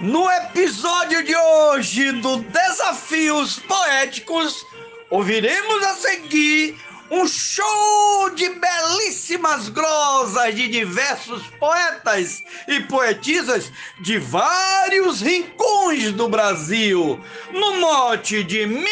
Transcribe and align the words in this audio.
No 0.00 0.30
episódio 0.30 1.24
de 1.24 1.34
hoje 1.34 2.12
do 2.12 2.36
Desafios 2.36 3.58
Poéticos, 3.60 4.66
ouviremos 5.08 5.82
a 5.84 5.94
seguir 5.94 6.78
um 7.10 7.26
show 7.26 8.28
de 8.34 8.46
belíssimas 8.50 9.70
glosas 9.70 10.54
de 10.54 10.68
diversos 10.68 11.46
poetas 11.58 12.42
e 12.68 12.80
poetisas 12.80 13.72
de 14.02 14.18
vários 14.18 15.22
rincões 15.22 16.12
do 16.12 16.28
Brasil, 16.28 17.18
no 17.50 17.80
mote 17.80 18.44
de 18.44 18.66
minha 18.66 18.86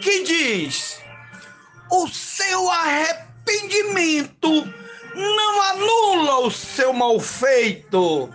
que 0.00 0.22
diz: 0.24 0.98
O 1.90 2.08
seu 2.08 2.70
arrependimento 2.70 4.64
não 5.14 5.62
anula 5.62 6.38
o 6.46 6.50
seu 6.50 6.94
mal 6.94 7.20
feito 7.20 8.32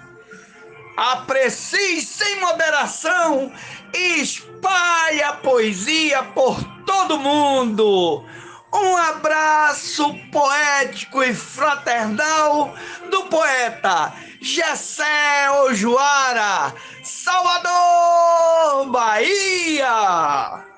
aprecie 0.97 2.02
sem 2.02 2.39
moderação 2.39 3.52
e 3.93 4.21
espalhe 4.21 5.23
a 5.23 5.33
poesia 5.33 6.23
por 6.23 6.63
todo 6.85 7.19
mundo. 7.19 8.25
Um 8.73 8.97
abraço 8.97 10.16
poético 10.31 11.21
e 11.21 11.33
fraternal 11.33 12.73
do 13.11 13.23
poeta 13.25 14.13
Gessé 14.41 15.52
Ojuara, 15.52 16.73
Salvador, 17.03 18.89
Bahia. 18.91 20.73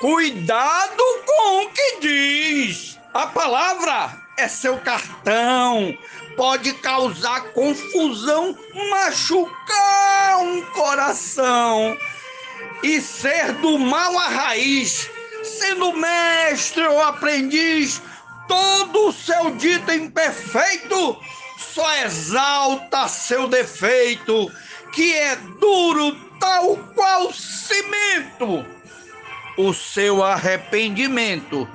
Cuidado 0.00 1.02
com 1.26 1.64
o 1.64 1.70
que 1.70 2.00
diz. 2.00 2.98
A 3.12 3.26
palavra 3.26 4.16
é 4.36 4.46
seu 4.46 4.78
cartão. 4.78 5.96
Pode 6.36 6.72
causar 6.74 7.52
confusão, 7.52 8.56
machucar 8.90 10.38
um 10.38 10.62
coração 10.66 11.98
e 12.82 13.00
ser 13.00 13.52
do 13.54 13.76
mal 13.76 14.16
a 14.18 14.28
raiz, 14.28 15.10
sendo 15.42 15.92
mestre 15.92 16.86
ou 16.86 17.02
aprendiz, 17.02 18.00
todo 18.46 19.08
o 19.08 19.12
seu 19.12 19.50
dito 19.56 19.90
imperfeito 19.90 21.20
só 21.58 21.96
exalta 21.96 23.08
seu 23.08 23.48
defeito, 23.48 24.48
que 24.92 25.12
é 25.12 25.34
duro 25.60 26.16
tal 26.38 26.76
qual 26.94 27.32
cimento 27.32 28.64
o 29.58 29.74
seu 29.74 30.22
arrependimento, 30.22 31.68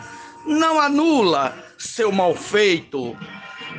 não 0.46 0.80
anula 0.80 1.54
seu 1.78 2.12
mal 2.12 2.34
feito. 2.34 3.16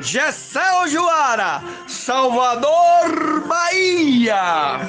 Gessel 0.01 0.87
Juara, 0.89 1.63
Salvador, 1.89 3.47
Bahia. 3.49 4.81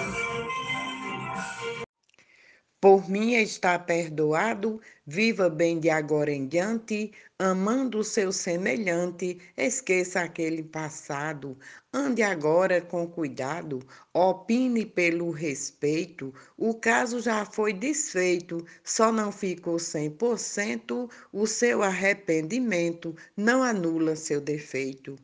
Por 2.81 3.09
mim 3.09 3.33
está 3.33 3.79
perdoado, 3.79 4.79
viva 5.07 5.49
bem 5.49 5.79
de 5.79 5.89
agora 5.89 6.31
em 6.31 6.45
diante, 6.45 7.11
amando 7.39 7.99
o 7.99 8.03
seu 8.03 8.31
semelhante, 8.31 9.39
esqueça 9.57 10.21
aquele 10.21 10.61
passado, 10.61 11.57
ande 11.95 12.21
agora 12.21 12.81
com 12.81 13.07
cuidado, 13.07 13.81
opine 14.13 14.85
pelo 14.85 15.31
respeito, 15.31 16.33
o 16.57 16.73
caso 16.73 17.21
já 17.21 17.45
foi 17.45 17.71
desfeito, 17.71 18.65
só 18.83 19.13
não 19.13 19.31
ficou 19.31 19.77
100%, 19.77 21.09
o 21.31 21.47
seu 21.47 21.81
arrependimento 21.81 23.15
não 23.37 23.63
anula 23.63 24.17
seu 24.17 24.41
defeito. 24.41 25.17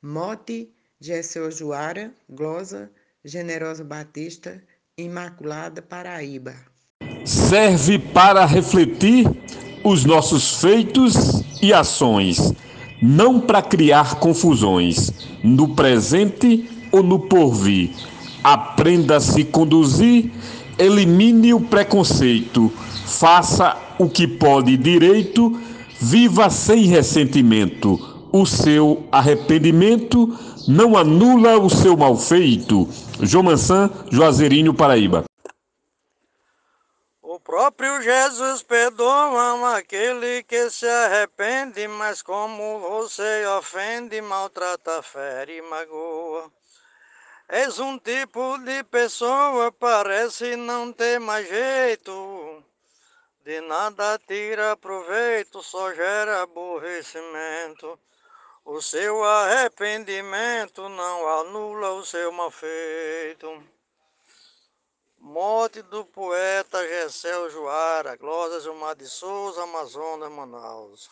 Mote, 0.00 0.72
Gessel 0.98 1.50
Juara, 1.50 2.10
Glosa, 2.30 2.90
Generosa 3.22 3.84
Batista, 3.84 4.62
Imaculada, 4.96 5.82
Paraíba. 5.82 6.54
Serve 7.26 7.98
para 7.98 8.46
refletir 8.46 9.26
os 9.84 10.06
nossos 10.06 10.60
feitos 10.62 11.14
e 11.62 11.72
ações, 11.72 12.54
não 13.06 13.38
para 13.38 13.60
criar 13.60 14.14
confusões 14.14 15.12
no 15.42 15.68
presente 15.68 16.66
ou 16.90 17.02
no 17.02 17.18
porvir. 17.18 17.90
Aprenda 18.42 19.16
a 19.16 19.20
se 19.20 19.44
conduzir, 19.44 20.30
elimine 20.78 21.52
o 21.52 21.60
preconceito, 21.60 22.72
faça 23.04 23.76
o 23.98 24.08
que 24.08 24.26
pode 24.26 24.78
direito, 24.78 25.54
viva 26.00 26.48
sem 26.48 26.86
ressentimento. 26.86 28.00
O 28.32 28.46
seu 28.46 29.04
arrependimento 29.12 30.34
não 30.66 30.96
anula 30.96 31.58
o 31.58 31.68
seu 31.68 31.94
mal 31.98 32.16
feito. 32.16 32.88
João 33.20 33.44
Mansan, 33.44 33.90
Juazeirinho, 34.10 34.72
Paraíba 34.72 35.24
próprio 37.44 38.00
Jesus 38.00 38.62
perdoa 38.62 39.76
aquele 39.76 40.42
que 40.42 40.70
se 40.70 40.88
arrepende, 40.88 41.86
mas 41.86 42.22
como 42.22 42.80
você 42.80 43.46
ofende, 43.58 44.20
maltrata, 44.22 45.02
fere 45.02 45.58
e 45.58 45.62
magoa. 45.62 46.50
És 47.46 47.78
um 47.78 47.98
tipo 47.98 48.58
de 48.58 48.82
pessoa, 48.84 49.70
parece 49.70 50.56
não 50.56 50.90
ter 50.90 51.20
mais 51.20 51.46
jeito. 51.46 52.64
De 53.44 53.60
nada 53.60 54.18
tira 54.26 54.74
proveito, 54.78 55.62
só 55.62 55.92
gera 55.92 56.42
aborrecimento. 56.42 57.98
O 58.64 58.80
seu 58.80 59.22
arrependimento 59.22 60.88
não 60.88 61.28
anula 61.40 61.92
o 61.92 62.06
seu 62.06 62.32
mal 62.32 62.50
feito. 62.50 63.62
Morte 65.26 65.80
do 65.80 66.04
poeta 66.04 66.86
Gessel 66.86 67.48
Juara, 67.48 68.14
Glória 68.14 68.60
Gilmar 68.60 68.94
de 68.94 69.06
Souza, 69.06 69.62
Amazonas, 69.62 70.30
Manaus. 70.30 71.08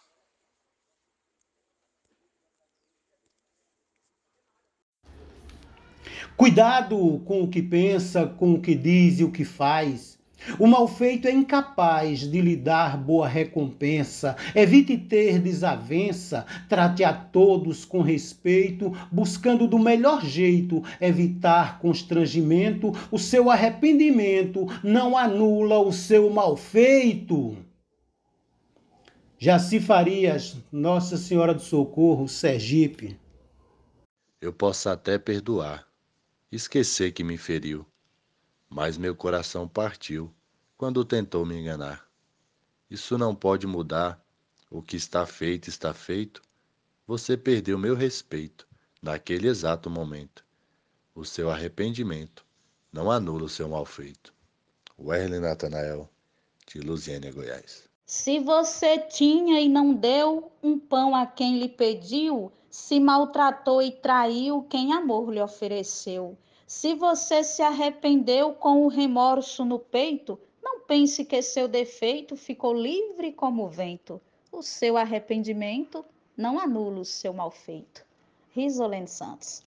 Cuidado 6.37 7.23
com 7.25 7.43
o 7.43 7.49
que 7.49 7.63
pensa, 7.63 8.27
com 8.27 8.53
o 8.53 8.61
que 8.61 8.75
diz 8.75 9.19
e 9.19 9.25
o 9.25 9.33
que 9.33 9.47
faz. 9.47 10.19
O 10.59 10.67
malfeito 10.67 11.29
é 11.29 11.33
incapaz 11.33 12.21
de 12.21 12.41
lhe 12.41 12.57
dar 12.57 12.97
boa 12.97 13.29
recompensa. 13.29 14.37
Evite 14.55 14.97
ter 14.97 15.39
desavença, 15.39 16.45
trate 16.69 17.05
a 17.05 17.13
todos 17.13 17.85
com 17.85 18.01
respeito, 18.01 18.93
buscando 19.11 19.67
do 19.69 19.79
melhor 19.79 20.25
jeito 20.25 20.83
evitar 21.01 21.79
constrangimento. 21.79 22.93
O 23.11 23.19
seu 23.19 23.51
arrependimento 23.51 24.67
não 24.83 25.17
anula 25.17 25.79
o 25.79 25.93
seu 25.93 26.29
malfeito. 26.31 27.57
Jaci 29.39 29.81
Farias, 29.81 30.57
Nossa 30.71 31.17
Senhora 31.17 31.53
do 31.53 31.63
Socorro, 31.63 32.29
Sergipe. 32.29 33.19
Eu 34.41 34.53
posso 34.53 34.89
até 34.89 35.19
perdoar, 35.19 35.87
esquecer 36.51 37.13
que 37.13 37.25
me 37.25 37.37
feriu 37.37 37.87
mas 38.73 38.97
meu 38.97 39.15
coração 39.15 39.69
partiu 39.69 40.33
quando 40.79 41.05
tentou 41.05 41.45
me 41.45 41.55
enganar. 41.55 42.09
Isso 42.91 43.19
não 43.19 43.35
pode 43.35 43.67
mudar. 43.67 44.19
O 44.71 44.81
que 44.83 44.97
está 44.97 45.27
feito, 45.27 45.69
está 45.69 45.93
feito. 45.93 46.41
Você 47.07 47.37
perdeu 47.37 47.77
meu 47.77 47.95
respeito 47.95 48.67
naquele 49.03 49.47
exato 49.47 49.91
momento. 49.91 50.43
O 51.15 51.23
seu 51.23 51.51
arrependimento 51.51 52.47
não 52.91 53.11
anula 53.11 53.45
o 53.45 53.49
seu 53.49 53.69
mal 53.69 53.85
feito. 53.85 54.33
Werley 54.99 55.41
Natanael, 55.41 56.09
de 56.67 56.81
Luziânia, 56.81 57.31
Goiás. 57.31 57.87
Se 58.07 58.39
você 58.39 58.99
tinha 58.99 59.61
e 59.61 59.69
não 59.69 59.93
deu 59.93 60.51
um 60.63 60.79
pão 60.79 61.15
a 61.15 61.27
quem 61.27 61.59
lhe 61.59 61.69
pediu, 61.69 62.51
se 62.71 62.99
maltratou 62.99 63.83
e 63.83 63.93
traiu 63.93 64.63
quem 64.63 64.95
amor 64.95 65.31
lhe 65.31 65.43
ofereceu. 65.43 66.39
Se 66.75 66.95
você 66.95 67.45
se 67.45 67.61
arrependeu 67.61 68.55
com 68.55 68.87
o 68.87 68.89
remorso 68.89 69.63
no 69.63 69.79
peito, 69.79 70.41
não 70.63 70.81
pense 70.81 71.23
que 71.23 71.43
seu 71.43 71.69
defeito 71.69 72.35
ficou 72.35 72.73
livre 72.73 73.31
como 73.31 73.67
o 73.67 73.69
vento. 73.69 74.19
O 74.51 74.63
seu 74.63 74.97
arrependimento 74.97 76.03
não 76.35 76.59
anula 76.59 77.01
o 77.01 77.05
seu 77.05 77.35
mal 77.35 77.51
feito. 77.51 78.03
Risolene 78.53 79.07
Santos. 79.07 79.63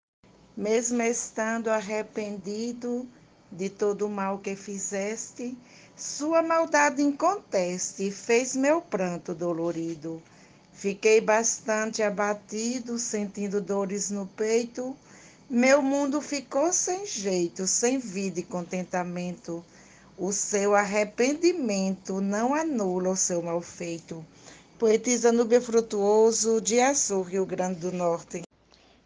Mesmo 0.57 0.99
estando 1.03 1.67
arrependido 1.69 3.07
de 3.51 3.69
todo 3.69 4.07
o 4.07 4.09
mal 4.09 4.39
que 4.39 4.55
fizeste, 4.55 5.55
sua 5.95 6.41
maldade 6.41 7.03
inconteste 7.03 8.09
fez 8.09 8.55
meu 8.55 8.81
pranto 8.81 9.35
dolorido. 9.35 10.21
Fiquei 10.73 11.21
bastante 11.21 12.01
abatido, 12.01 12.97
sentindo 12.97 13.61
dores 13.61 14.09
no 14.09 14.25
peito 14.25 14.97
Meu 15.49 15.79
mundo 15.79 16.21
ficou 16.21 16.73
sem 16.73 17.05
jeito, 17.05 17.67
sem 17.67 17.99
vida 17.99 18.39
e 18.39 18.43
contentamento. 18.43 19.63
O 20.17 20.31
seu 20.31 20.73
arrependimento 20.73 22.19
não 22.19 22.55
anula 22.55 23.11
o 23.11 23.15
seu 23.15 23.43
mal 23.43 23.61
feito. 23.61 24.25
Poetisa 24.79 25.31
Núbia 25.31 25.61
Frutuoso, 25.61 26.59
de 26.59 26.79
Açu, 26.79 27.21
Rio 27.21 27.45
Grande 27.45 27.79
do 27.79 27.91
Norte. 27.91 28.41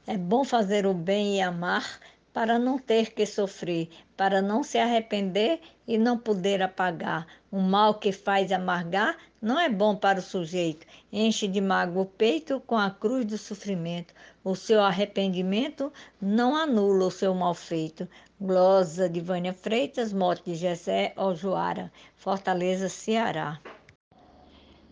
É 0.07 0.18
bom 0.18 0.45
fazer 0.45 0.86
o 0.86 0.94
bem 0.94 1.38
e 1.38 1.41
amar 1.41 2.00
para 2.34 2.60
não 2.60 2.78
ter 2.78 3.14
que 3.14 3.26
sofrer, 3.26 3.90
para 4.16 4.42
não 4.42 4.64
se 4.64 4.78
arrepender 4.78 5.60
e 5.88 5.98
não 5.98 6.18
poder 6.18 6.62
apagar. 6.62 7.26
O 7.52 7.60
mal 7.60 7.96
que 7.96 8.12
faz 8.12 8.52
amargar 8.52 9.18
não 9.42 9.60
é 9.60 9.70
bom 9.70 9.96
para 9.96 10.20
o 10.20 10.22
sujeito. 10.22 10.86
Enche 11.12 11.48
de 11.48 11.60
mágoa 11.60 12.04
o 12.04 12.06
peito 12.06 12.62
com 12.68 12.78
a 12.78 12.90
cruz 12.92 13.26
do 13.26 13.38
sofrimento. 13.38 14.14
O 14.44 14.56
seu 14.56 14.81
arrependimento 14.81 15.92
não 16.22 16.56
anula 16.56 17.06
o 17.06 17.12
seu 17.12 17.34
mal 17.34 17.54
feito. 17.54 18.08
Glosa 18.40 19.10
de 19.10 19.20
Vânia 19.20 19.54
Freitas, 19.54 20.14
mote 20.14 20.44
de 20.46 20.56
Jessé 20.56 21.14
Ojoara, 21.18 21.92
Fortaleza, 22.16 22.88
Ceará. 22.88 23.60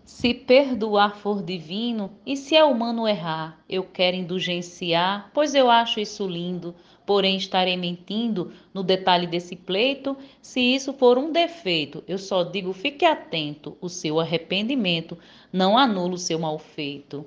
Se 0.07 0.33
perdoar 0.33 1.18
for 1.18 1.44
divino, 1.44 2.18
e 2.25 2.38
se 2.38 2.56
é 2.56 2.63
humano 2.63 3.06
errar, 3.06 3.60
eu 3.68 3.83
quero 3.83 4.16
indulgenciar, 4.16 5.30
pois 5.33 5.54
eu 5.54 5.69
acho 5.69 6.00
isso 6.00 6.25
lindo. 6.25 6.74
Porém, 7.07 7.38
estarei 7.38 7.77
mentindo 7.77 8.51
no 8.74 8.83
detalhe 8.83 9.25
desse 9.25 9.56
pleito. 9.56 10.18
Se 10.42 10.59
isso 10.59 10.92
for 10.92 11.18
um 11.18 11.31
defeito, 11.31 12.04
eu 12.06 12.18
só 12.18 12.44
digo: 12.44 12.74
fique 12.74 13.06
atento, 13.06 13.77
o 13.80 13.88
seu 13.88 14.19
arrependimento 14.19 15.18
não 15.51 15.77
anula 15.77 16.15
o 16.15 16.18
seu 16.18 16.38
mal 16.38 16.59
feito. 16.59 17.25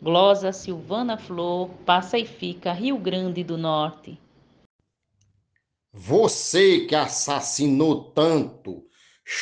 Glosa 0.00 0.50
Silvana 0.50 1.18
Flor, 1.18 1.68
passa 1.84 2.16
e 2.16 2.24
fica, 2.24 2.72
Rio 2.72 2.96
Grande 2.96 3.44
do 3.44 3.58
Norte. 3.58 4.18
Você 5.92 6.86
que 6.86 6.94
assassinou 6.94 8.04
tanto, 8.12 8.82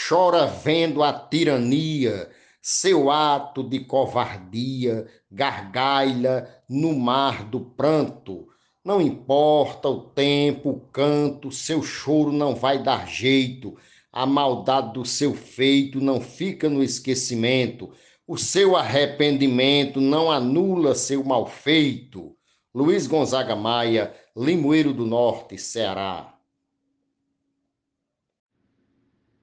chora 0.09 0.47
vendo 0.47 1.01
a 1.01 1.13
tirania 1.13 2.29
seu 2.61 3.09
ato 3.09 3.63
de 3.63 3.85
covardia 3.85 5.07
gargalha 5.31 6.61
no 6.69 6.93
mar 6.99 7.45
do 7.45 7.61
pranto. 7.61 8.49
Não 8.87 9.01
importa 9.01 9.89
o 9.89 10.01
tempo, 10.01 10.71
o 10.71 10.79
canto, 10.79 11.51
seu 11.51 11.83
choro 11.83 12.31
não 12.31 12.55
vai 12.55 12.81
dar 12.81 13.09
jeito. 13.09 13.77
A 14.13 14.25
maldade 14.25 14.93
do 14.93 15.05
seu 15.05 15.35
feito 15.35 16.01
não 16.01 16.21
fica 16.21 16.69
no 16.69 16.85
esquecimento. 16.85 17.93
O 18.29 18.37
seu 18.39 18.77
arrependimento 18.77 20.01
não 20.01 20.31
anula 20.31 20.95
seu 20.95 21.25
mal 21.25 21.49
feito. 21.49 22.37
Luiz 22.73 23.09
Gonzaga 23.09 23.57
Maia, 23.57 24.15
Limoeiro 24.37 24.93
do 24.93 25.05
Norte, 25.05 25.59
Ceará. 25.59 26.39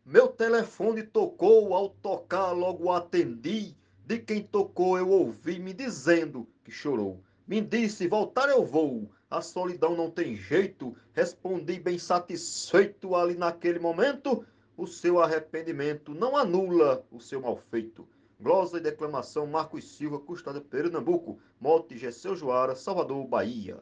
Meu 0.05 0.29
telefone 0.29 1.03
tocou, 1.03 1.73
ao 1.73 1.89
tocar 1.89 2.53
logo 2.53 2.89
atendi. 2.89 3.75
De 4.05 4.19
quem 4.19 4.41
tocou 4.41 4.97
eu 4.97 5.09
ouvi 5.09 5.59
me 5.59 5.73
dizendo 5.73 6.47
que 6.63 6.71
chorou. 6.71 7.21
Me 7.45 7.59
disse: 7.59 8.07
voltar 8.07 8.47
eu 8.47 8.65
vou, 8.65 9.11
a 9.37 9.41
solidão 9.41 9.95
não 9.95 10.09
tem 10.09 10.35
jeito. 10.35 10.95
Respondi 11.13 11.79
bem 11.79 11.97
satisfeito 11.97 13.15
ali 13.15 13.35
naquele 13.35 13.79
momento. 13.79 14.45
O 14.77 14.87
seu 14.87 15.21
arrependimento 15.21 16.13
não 16.13 16.35
anula 16.35 17.05
o 17.11 17.19
seu 17.19 17.41
mal 17.41 17.57
feito. 17.69 18.07
Glosa 18.39 18.77
e 18.77 18.81
declamação 18.81 19.45
Marcos 19.47 19.95
Silva, 19.95 20.19
Custada 20.19 20.59
Pernambuco, 20.59 21.39
Mote 21.59 21.97
Gesseu 21.97 22.35
Joara, 22.35 22.75
Salvador, 22.75 23.25
Bahia. 23.27 23.77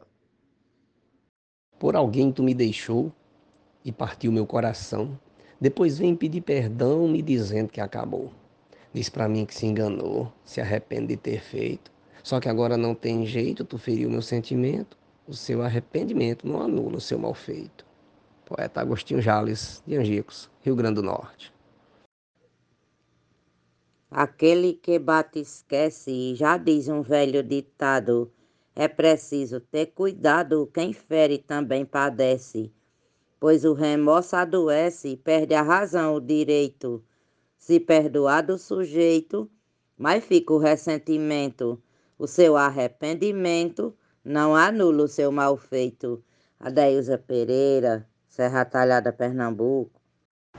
Por 1.79 1.95
alguém 1.95 2.31
tu 2.31 2.43
me 2.43 2.53
deixou 2.53 3.11
e 3.83 3.91
partiu 3.91 4.31
meu 4.31 4.45
coração 4.45 5.17
depois 5.61 5.99
vem 5.99 6.15
pedir 6.15 6.41
perdão 6.41 7.07
me 7.07 7.21
dizendo 7.21 7.69
que 7.69 7.79
acabou. 7.79 8.31
Diz 8.91 9.09
para 9.09 9.29
mim 9.29 9.45
que 9.45 9.53
se 9.53 9.67
enganou, 9.67 10.33
se 10.43 10.59
arrepende 10.59 11.09
de 11.09 11.17
ter 11.17 11.39
feito. 11.39 11.91
Só 12.23 12.39
que 12.39 12.49
agora 12.49 12.75
não 12.75 12.95
tem 12.95 13.27
jeito, 13.27 13.63
tu 13.63 13.77
feriu 13.77 14.09
meu 14.09 14.23
sentimento. 14.23 14.97
O 15.27 15.33
seu 15.33 15.61
arrependimento 15.61 16.47
não 16.47 16.61
anula 16.61 16.97
o 16.97 17.01
seu 17.01 17.17
mal 17.17 17.33
feito. 17.33 17.85
Poeta 18.45 18.81
Agostinho 18.81 19.21
Jales, 19.21 19.81
de 19.85 19.95
Angicos, 19.95 20.49
Rio 20.61 20.75
Grande 20.75 20.95
do 20.95 21.03
Norte. 21.03 21.53
Aquele 24.09 24.73
que 24.73 24.99
bate 24.99 25.39
esquece, 25.39 26.35
já 26.35 26.57
diz 26.57 26.87
um 26.87 27.01
velho 27.01 27.41
ditado. 27.41 28.31
É 28.75 28.87
preciso 28.87 29.59
ter 29.59 29.87
cuidado, 29.87 30.69
quem 30.73 30.91
fere 30.91 31.37
também 31.37 31.85
padece 31.85 32.71
pois 33.41 33.65
o 33.65 33.73
remorso 33.73 34.35
adoece 34.35 35.17
perde 35.17 35.55
a 35.55 35.63
razão, 35.63 36.13
o 36.13 36.21
direito. 36.21 37.03
Se 37.57 37.79
perdoar 37.79 38.43
do 38.43 38.55
sujeito, 38.55 39.49
mas 39.97 40.23
fica 40.23 40.53
o 40.53 40.59
ressentimento. 40.59 41.81
O 42.19 42.27
seu 42.27 42.55
arrependimento 42.55 43.95
não 44.23 44.55
anula 44.55 45.03
o 45.03 45.07
seu 45.07 45.31
mal 45.31 45.57
feito. 45.57 46.23
Adeilza 46.59 47.17
Pereira, 47.17 48.05
Serra 48.27 48.63
Talhada, 48.63 49.11
Pernambuco. 49.11 49.99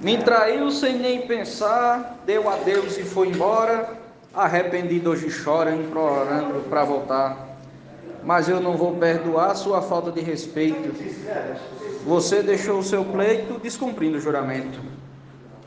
Me 0.00 0.18
traiu 0.18 0.70
sem 0.70 0.98
nem 0.98 1.26
pensar, 1.26 2.22
deu 2.26 2.48
adeus 2.48 2.98
e 2.98 3.04
foi 3.04 3.28
embora. 3.28 3.96
Arrependido 4.34 5.10
hoje 5.10 5.28
chora, 5.44 5.74
implorando 5.74 6.68
para 6.68 6.84
voltar. 6.84 7.58
Mas 8.24 8.48
eu 8.48 8.60
não 8.60 8.76
vou 8.76 8.96
perdoar 8.96 9.54
sua 9.54 9.82
falta 9.82 10.10
de 10.10 10.20
respeito 10.20 10.92
você 12.04 12.42
deixou 12.42 12.80
o 12.80 12.82
seu 12.82 13.04
pleito 13.04 13.60
descumprindo 13.60 14.18
o 14.18 14.20
juramento. 14.20 14.80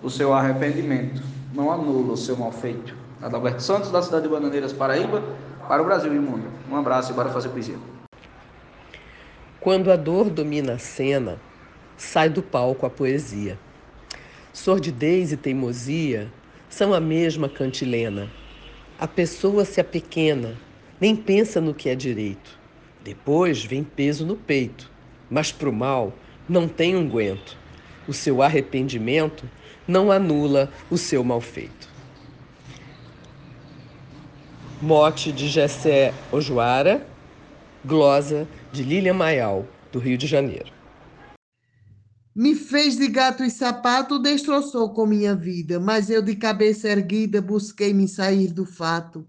O 0.03 0.09
seu 0.09 0.33
arrependimento 0.33 1.21
não 1.53 1.71
anula 1.71 2.13
o 2.13 2.17
seu 2.17 2.35
mal 2.35 2.51
feito. 2.51 2.93
Adalberto 3.21 3.63
Santos, 3.63 3.89
da 3.89 4.01
cidade 4.01 4.23
de 4.23 4.29
Bananeiras, 4.29 4.73
Paraíba, 4.73 5.23
para 5.67 5.81
o 5.81 5.85
Brasil 5.85 6.13
e 6.13 6.19
o 6.19 6.21
mundo. 6.21 6.47
Um 6.69 6.75
abraço 6.75 7.11
e 7.11 7.15
bora 7.15 7.29
fazer 7.29 7.49
poesia. 7.49 7.77
Quando 9.59 9.91
a 9.91 9.95
dor 9.95 10.29
domina 10.29 10.73
a 10.73 10.79
cena, 10.79 11.39
sai 11.97 12.29
do 12.29 12.43
palco 12.43 12.85
a 12.85 12.89
poesia. 12.89 13.57
Sordidez 14.53 15.31
e 15.31 15.37
teimosia 15.37 16.31
são 16.69 16.93
a 16.93 16.99
mesma 16.99 17.49
cantilena. 17.49 18.29
A 18.99 19.07
pessoa 19.07 19.65
se 19.65 19.81
apequena, 19.81 20.55
nem 20.99 21.15
pensa 21.15 21.59
no 21.59 21.73
que 21.73 21.89
é 21.89 21.95
direito. 21.95 22.59
Depois 23.03 23.63
vem 23.63 23.83
peso 23.83 24.25
no 24.25 24.35
peito, 24.35 24.91
mas 25.29 25.51
pro 25.51 25.73
mal 25.73 26.13
não 26.47 26.67
tem 26.67 26.95
unguento. 26.95 27.57
O 28.07 28.13
seu 28.13 28.41
arrependimento 28.41 29.49
não 29.87 30.11
anula 30.11 30.71
o 30.89 30.97
seu 30.97 31.23
malfeito. 31.23 31.94
Mote 34.81 35.31
de 35.31 35.47
Gessé 35.47 36.13
Ojoara, 36.33 37.07
glosa 37.85 38.45
de 38.73 38.83
Lilian 38.83 39.13
Maial, 39.13 39.65
do 39.89 39.99
Rio 39.99 40.17
de 40.17 40.27
Janeiro. 40.27 40.69
Me 42.35 42.53
fez 42.53 42.97
de 42.97 43.07
gato 43.07 43.41
e 43.45 43.49
sapato, 43.49 44.19
destroçou 44.19 44.89
com 44.89 45.05
minha 45.05 45.33
vida, 45.33 45.79
mas 45.79 46.09
eu 46.09 46.21
de 46.21 46.35
cabeça 46.35 46.89
erguida 46.89 47.41
busquei 47.41 47.93
me 47.93 48.05
sair 48.05 48.51
do 48.51 48.65
fato. 48.65 49.25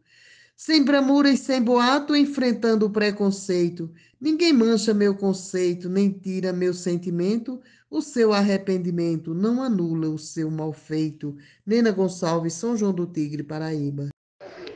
Sem 0.57 0.83
bramura 0.85 1.31
e 1.31 1.37
sem 1.37 1.63
boato, 1.63 2.17
enfrentando 2.17 2.87
o 2.87 2.91
preconceito. 2.91 3.93
Ninguém 4.21 4.53
mancha 4.53 4.93
meu 4.93 5.15
conceito, 5.15 5.89
nem 5.89 6.11
tira 6.11 6.53
meu 6.53 6.75
sentimento. 6.75 7.61
O 7.89 8.03
seu 8.03 8.33
arrependimento 8.33 9.33
não 9.33 9.63
anula 9.63 10.09
o 10.09 10.19
seu 10.19 10.51
mal 10.51 10.73
feito. 10.73 11.37
Nena 11.65 11.93
Gonçalves, 11.93 12.55
São 12.55 12.77
João 12.77 12.93
do 12.93 13.07
Tigre, 13.07 13.45
Paraíba. 13.45 14.09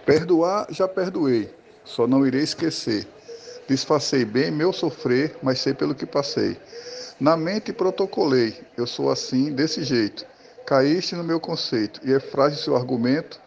Perdoar, 0.04 0.66
já 0.71 0.88
perdoei, 0.88 1.52
só 1.85 2.07
não 2.07 2.26
irei 2.26 2.42
esquecer. 2.42 3.07
Disfarcei 3.69 4.25
bem 4.25 4.50
meu 4.50 4.73
sofrer, 4.73 5.37
mas 5.42 5.61
sei 5.61 5.75
pelo 5.75 5.95
que 5.95 6.07
passei. 6.07 6.57
Na 7.21 7.37
mente 7.37 7.73
protocolei, 7.73 8.59
eu 8.76 8.87
sou 8.87 9.11
assim, 9.11 9.52
desse 9.52 9.85
jeito. 9.85 10.26
Caíste 10.66 11.14
no 11.14 11.25
meu 11.25 11.38
conceito, 11.38 12.00
e 12.04 12.12
é 12.12 12.21
frágil 12.21 12.59
seu 12.59 12.76
argumento 12.76 13.40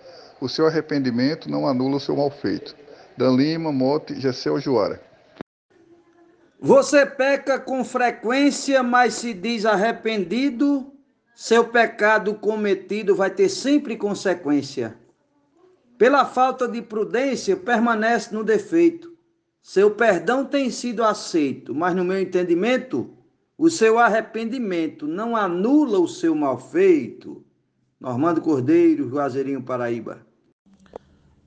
o 0.44 0.50
seu 0.50 0.68
arrependimento 0.68 1.50
não 1.50 1.66
anula 1.66 1.96
o 1.96 2.00
seu 2.02 2.18
mal 2.18 2.30
feito. 2.30 2.76
Dan 3.18 3.38
Lima, 3.38 3.72
Mote, 3.72 4.20
Gessel 4.20 4.60
Juara. 4.60 5.02
Você 6.60 7.06
peca 7.06 7.58
com 7.58 7.82
frequência, 7.86 8.84
mas 8.84 9.14
se 9.14 9.34
diz 9.34 9.66
arrependido, 9.66 10.92
seu 11.34 11.64
pecado 11.70 12.34
cometido 12.34 13.16
vai 13.16 13.30
ter 13.30 13.48
sempre 13.48 13.96
consequência. 13.96 14.94
Pela 16.04 16.26
falta 16.26 16.68
de 16.68 16.82
prudência, 16.82 17.56
permanece 17.56 18.36
no 18.36 18.44
defeito. 18.44 19.14
Seu 19.62 19.92
perdão 19.92 20.44
tem 20.44 20.70
sido 20.70 21.02
aceito, 21.02 21.74
mas 21.74 21.96
no 21.96 22.04
meu 22.04 22.20
entendimento, 22.20 23.10
o 23.58 23.70
seu 23.70 23.98
arrependimento 23.98 25.08
não 25.08 25.34
anula 25.34 25.98
o 26.00 26.08
seu 26.10 26.36
mal 26.36 26.60
feito. 26.60 27.42
Normando 28.02 28.42
Cordeiro, 28.42 29.10
Juazeirinho, 29.10 29.64
Paraíba 29.64 30.26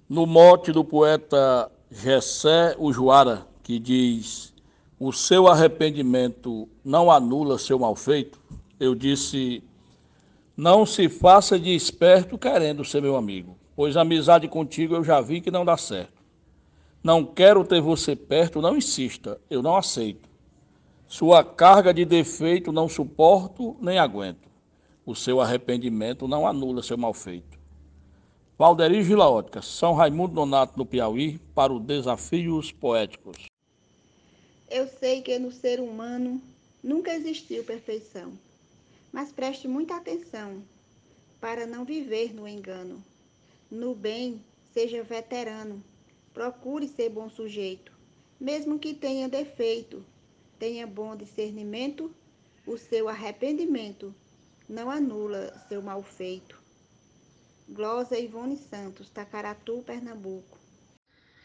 no 0.09 0.25
mote 0.25 0.73
do 0.73 0.83
poeta 0.83 1.71
Gessé 1.91 2.75
Ujuara, 2.79 3.47
que 3.63 3.79
diz: 3.79 4.55
o 4.99 5.13
seu 5.13 5.49
arrependimento 5.49 6.67
não 6.83 7.11
anula 7.11 7.59
seu 7.59 7.79
mal 7.79 7.95
feito? 7.95 8.41
Eu 8.81 8.95
disse: 8.95 9.63
Não 10.57 10.87
se 10.87 11.11
faça 11.11 11.59
de 11.59 11.75
esperto 11.75 12.39
querendo 12.39 12.87
ser 12.87 13.03
meu 13.03 13.17
amigo, 13.17 13.55
pois 13.77 13.97
amizade 13.97 14.49
contigo 14.49 14.95
eu 14.95 15.05
já 15.05 15.21
vi 15.21 15.43
que 15.43 15.51
não 15.51 15.65
dá 15.65 15.77
certo. 15.77 16.25
Não 17.05 17.25
quero 17.25 17.63
ter 17.63 17.81
você 17.81 18.17
perto, 18.17 18.63
não 18.63 18.77
insista, 18.77 19.39
eu 19.51 19.63
não 19.63 19.77
aceito. 19.77 20.29
Sua 21.07 21.45
carga 21.45 21.95
de 21.95 22.05
defeito 22.05 22.73
não 22.73 22.89
suporto 22.89 23.77
nem 23.81 23.99
aguento. 23.99 24.49
O 25.05 25.15
seu 25.15 25.41
arrependimento 25.41 26.27
não 26.27 26.47
anula 26.47 26.83
seu 26.83 26.99
mal 26.99 27.15
feito. 27.15 27.57
Valderi 28.59 29.03
Vila 29.03 29.29
Ótica, 29.29 29.61
São 29.61 29.93
Raimundo 29.93 30.35
Nonato, 30.35 30.79
no 30.79 30.87
Piauí, 30.87 31.39
para 31.55 31.73
o 31.73 31.79
Desafios 31.79 32.73
Poéticos. 32.73 33.37
Eu 34.69 34.89
sei 34.89 35.21
que 35.21 35.39
no 35.39 35.53
ser 35.53 35.79
humano 35.79 36.41
nunca 36.83 37.15
existiu 37.15 37.63
perfeição, 37.63 38.33
mas 39.13 39.31
preste 39.31 39.69
muita 39.69 39.97
atenção 39.97 40.63
para 41.41 41.67
não 41.67 41.85
viver 41.85 42.35
no 42.35 42.49
engano. 42.49 43.01
No 43.71 43.95
bem, 43.95 44.45
seja 44.73 45.03
veterano, 45.03 45.83
procure 46.33 46.87
ser 46.87 47.09
bom 47.09 47.29
sujeito, 47.29 47.93
mesmo 48.39 48.79
que 48.79 48.95
tenha 48.95 49.29
defeito, 49.29 50.05
tenha 50.59 50.87
bom 50.87 51.17
discernimento, 51.17 52.15
o 52.67 52.77
seu 52.77 53.09
arrependimento 53.09 54.15
não 54.69 54.91
anula 54.91 55.53
seu 55.69 55.83
mal 55.83 56.03
feito. 56.03 56.61
Glosa 57.69 58.17
Ivone 58.19 58.57
Santos, 58.57 59.11
Tacaratu, 59.11 59.83
Pernambuco. 59.83 60.59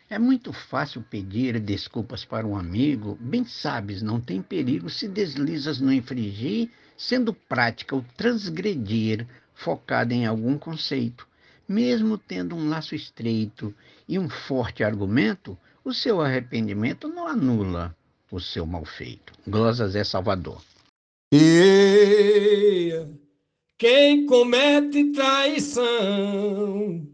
É 0.07 0.19
muito 0.19 0.51
fácil 0.51 1.01
pedir 1.01 1.59
desculpas 1.59 2.25
para 2.25 2.45
um 2.45 2.55
amigo, 2.55 3.17
bem 3.19 3.45
sabes, 3.45 4.01
não 4.01 4.19
tem 4.19 4.41
perigo 4.41 4.89
se 4.89 5.07
deslizas 5.07 5.79
no 5.79 5.91
infringir, 5.91 6.69
sendo 6.97 7.33
prática 7.33 7.95
o 7.95 8.03
transgredir, 8.17 9.25
focada 9.55 10.13
em 10.13 10.25
algum 10.25 10.57
conceito. 10.57 11.30
Mesmo 11.71 12.17
tendo 12.17 12.53
um 12.53 12.67
laço 12.67 12.93
estreito 12.95 13.73
e 14.05 14.19
um 14.19 14.27
forte 14.27 14.83
argumento, 14.83 15.57
o 15.85 15.93
seu 15.93 16.19
arrependimento 16.19 17.07
não 17.07 17.25
anula 17.25 17.95
o 18.29 18.41
seu 18.41 18.65
mal 18.65 18.83
feito. 18.83 19.31
Glosas 19.47 19.95
é 19.95 20.03
Salvador. 20.03 20.61
E 21.31 23.05
quem 23.77 24.25
comete 24.25 25.13
traição 25.13 27.07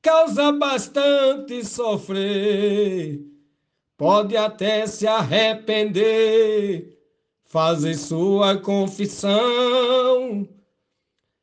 causa 0.00 0.52
bastante 0.52 1.62
sofrer, 1.62 3.20
pode 3.94 4.38
até 4.38 4.86
se 4.86 5.06
arrepender, 5.06 6.98
fazer 7.44 7.94
sua 7.94 8.56
confissão. 8.56 10.48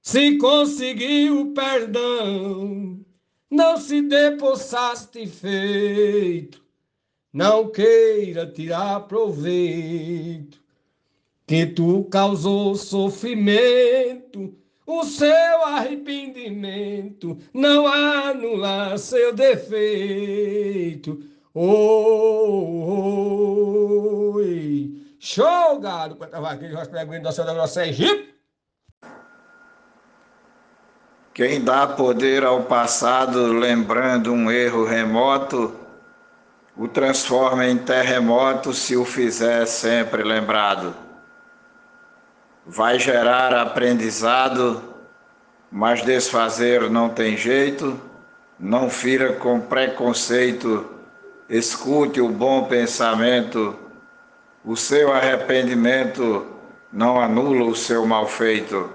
Se 0.06 0.38
conseguiu 0.38 1.52
perdão, 1.56 3.04
não 3.50 3.76
se 3.76 4.04
dê 4.04 4.38
por 4.38 4.56
satisfeito, 4.56 6.64
não 7.34 7.72
queira 7.72 8.46
tirar 8.46 9.00
proveito, 9.08 10.62
que 11.48 11.66
tu 11.66 12.04
causou 12.04 12.76
sofrimento 12.76 14.56
o 14.86 15.04
seu 15.06 15.66
arrependimento. 15.66 17.36
Não 17.52 17.88
anula 17.88 19.00
seu 19.00 19.34
defeito. 19.34 21.20
Oi, 21.52 21.66
show, 25.18 25.80
gado, 25.80 26.16
quando 26.16 26.30
estava 26.30 26.52
aqui, 26.52 26.68
nós 26.68 26.88
pregamos 26.88 27.24
da 27.24 27.32
Senhora 27.32 27.56
Nossa 27.56 27.88
Quem 31.36 31.62
dá 31.62 31.86
poder 31.86 32.46
ao 32.46 32.64
passado, 32.64 33.52
lembrando 33.52 34.32
um 34.32 34.50
erro 34.50 34.86
remoto, 34.86 35.76
o 36.78 36.88
transforma 36.88 37.66
em 37.66 37.78
terremoto 37.78 38.72
se 38.72 38.96
o 38.96 39.04
fizer 39.04 39.66
sempre 39.66 40.24
lembrado. 40.24 40.96
Vai 42.66 42.98
gerar 43.00 43.54
aprendizado, 43.54 44.82
mas 45.70 46.02
desfazer 46.04 46.90
não 46.90 47.10
tem 47.10 47.36
jeito, 47.36 48.00
não 48.58 48.90
fira 48.90 49.34
com 49.34 49.60
preconceito, 49.60 50.90
escute 51.50 52.22
o 52.22 52.30
bom 52.30 52.64
pensamento, 52.64 53.78
o 54.64 54.78
seu 54.78 55.12
arrependimento 55.12 56.48
não 56.94 57.20
anula 57.20 57.66
o 57.66 57.76
seu 57.76 58.06
mal 58.06 58.26
feito. 58.26 58.90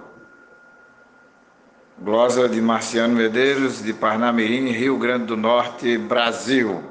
Glosa 2.02 2.48
de 2.48 2.62
Marciano 2.62 3.14
Medeiros, 3.14 3.82
de 3.82 3.92
Parnamirim, 3.92 4.70
Rio 4.70 4.98
Grande 4.98 5.26
do 5.26 5.36
Norte, 5.36 5.98
Brasil. 5.98 6.82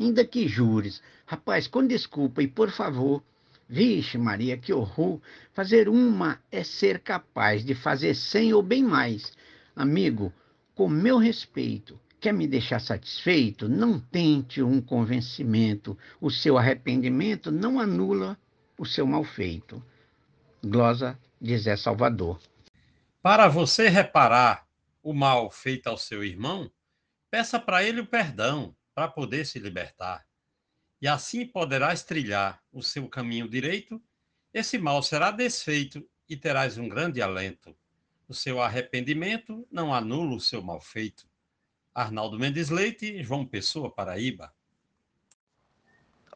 Ainda 0.00 0.24
que 0.24 0.48
jures, 0.48 1.00
rapaz, 1.24 1.68
com 1.68 1.86
desculpa 1.86 2.42
e 2.42 2.48
por 2.48 2.70
favor, 2.70 3.22
Vixe, 3.68 4.18
Maria, 4.18 4.56
que 4.56 4.72
horror! 4.72 5.20
Fazer 5.52 5.88
uma 5.88 6.40
é 6.50 6.64
ser 6.64 6.98
capaz 6.98 7.64
de 7.64 7.72
fazer 7.72 8.14
cem 8.14 8.52
ou 8.52 8.62
bem 8.62 8.82
mais. 8.82 9.32
Amigo, 9.76 10.32
com 10.74 10.88
meu 10.88 11.18
respeito, 11.18 12.00
quer 12.18 12.32
me 12.32 12.48
deixar 12.48 12.80
satisfeito? 12.80 13.68
Não 13.68 14.00
tente 14.00 14.60
um 14.60 14.80
convencimento. 14.80 15.96
O 16.20 16.30
seu 16.30 16.58
arrependimento 16.58 17.52
não 17.52 17.78
anula 17.78 18.36
o 18.76 18.84
seu 18.84 19.06
mal 19.06 19.22
feito. 19.22 19.80
Glosa 20.64 21.16
de 21.40 21.56
Zé 21.58 21.76
Salvador. 21.76 22.40
Para 23.28 23.46
você 23.46 23.90
reparar 23.90 24.66
o 25.02 25.12
mal 25.12 25.50
feito 25.50 25.86
ao 25.86 25.98
seu 25.98 26.24
irmão, 26.24 26.72
peça 27.30 27.60
para 27.60 27.84
ele 27.84 28.00
o 28.00 28.06
perdão 28.06 28.74
para 28.94 29.06
poder 29.06 29.44
se 29.44 29.58
libertar 29.58 30.24
e 30.98 31.06
assim 31.06 31.44
poderás 31.44 32.02
trilhar 32.02 32.58
o 32.72 32.82
seu 32.82 33.06
caminho 33.06 33.46
direito, 33.46 34.02
esse 34.50 34.78
mal 34.78 35.02
será 35.02 35.30
desfeito 35.30 36.08
e 36.26 36.38
terás 36.38 36.78
um 36.78 36.88
grande 36.88 37.20
alento. 37.20 37.76
O 38.26 38.32
seu 38.32 38.62
arrependimento 38.62 39.68
não 39.70 39.94
anula 39.94 40.34
o 40.34 40.40
seu 40.40 40.62
mal 40.62 40.80
feito. 40.80 41.28
Arnaldo 41.94 42.38
Mendes 42.38 42.70
Leite, 42.70 43.22
João 43.22 43.44
Pessoa, 43.44 43.94
Paraíba. 43.94 44.54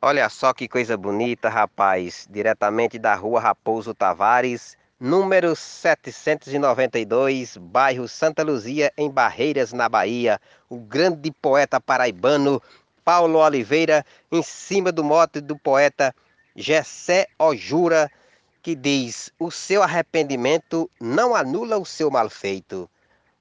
Olha 0.02 0.28
só 0.28 0.52
que 0.52 0.68
coisa 0.68 0.94
bonita, 0.94 1.48
rapaz. 1.48 2.28
Diretamente 2.30 2.98
da 2.98 3.14
rua 3.14 3.40
Raposo 3.40 3.94
Tavares, 3.94 4.76
número 5.02 5.56
792, 5.56 7.56
bairro 7.56 8.06
Santa 8.06 8.44
Luzia, 8.44 8.92
em 8.96 9.10
Barreiras, 9.10 9.72
na 9.72 9.88
Bahia. 9.88 10.40
O 10.70 10.78
grande 10.78 11.32
poeta 11.32 11.80
paraibano 11.80 12.62
Paulo 13.04 13.40
Oliveira, 13.40 14.06
em 14.30 14.44
cima 14.44 14.92
do 14.92 15.02
mote 15.02 15.40
do 15.40 15.58
poeta 15.58 16.14
Gessé 16.54 17.26
Ojura, 17.36 18.08
que 18.62 18.76
diz: 18.76 19.32
O 19.40 19.50
seu 19.50 19.82
arrependimento 19.82 20.88
não 21.00 21.34
anula 21.34 21.78
o 21.78 21.84
seu 21.84 22.08
mal 22.08 22.30
feito. 22.30 22.88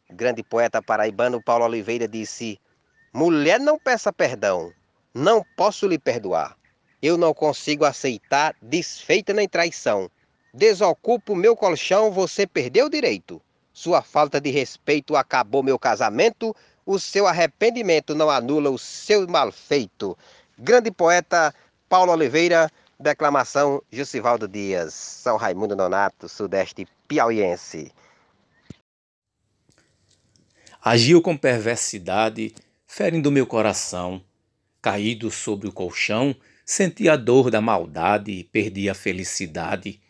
O 0.10 0.16
grande 0.16 0.42
poeta 0.42 0.82
paraibano 0.82 1.44
Paulo 1.44 1.66
Oliveira 1.66 2.08
disse: 2.08 2.60
Mulher, 3.14 3.60
não 3.60 3.78
peça 3.78 4.12
perdão, 4.12 4.74
não 5.14 5.46
posso 5.56 5.86
lhe 5.86 6.00
perdoar. 6.00 6.58
Eu 7.04 7.20
não 7.20 7.36
consigo 7.36 7.86
aceitar 7.86 8.56
desfeita 8.60 9.32
nem 9.32 9.48
traição. 9.48 10.10
Desocupo 10.54 11.36
meu 11.36 11.56
colchão, 11.56 12.12
você 12.12 12.46
perdeu 12.46 12.88
o 12.88 12.90
direito. 12.90 13.42
Sua 13.72 14.02
falta 14.02 14.42
de 14.42 14.50
respeito 14.50 15.16
acabou 15.16 15.64
meu 15.64 15.80
casamento, 15.80 16.54
o 16.86 17.00
seu 17.00 17.26
arrependimento 17.26 18.14
não 18.14 18.30
anula 18.30 18.70
o 18.70 18.78
seu 18.78 19.26
mal 19.28 19.50
feito. 19.52 20.18
Grande 20.58 20.92
poeta 20.92 21.56
Paulo 21.88 22.12
Oliveira, 22.12 22.70
declamação 23.00 23.82
Jussivaldo 23.90 24.46
Dias, 24.46 24.94
São 24.94 25.38
Raimundo 25.38 25.76
Nonato, 25.76 26.28
Sudeste 26.28 26.86
Piauiense. 27.08 27.94
Agiu 30.84 31.22
com 31.22 31.38
perversidade, 31.38 32.54
ferindo 32.86 33.32
meu 33.32 33.48
coração. 33.48 34.22
Caído 34.82 35.30
sobre 35.30 35.68
o 35.68 35.72
colchão, 35.72 36.36
senti 36.66 37.08
a 37.08 37.16
dor 37.16 37.52
da 37.52 37.62
maldade 37.62 38.32
e 38.32 38.44
perdi 38.44 38.90
a 38.90 38.96
felicidade. 38.96 40.01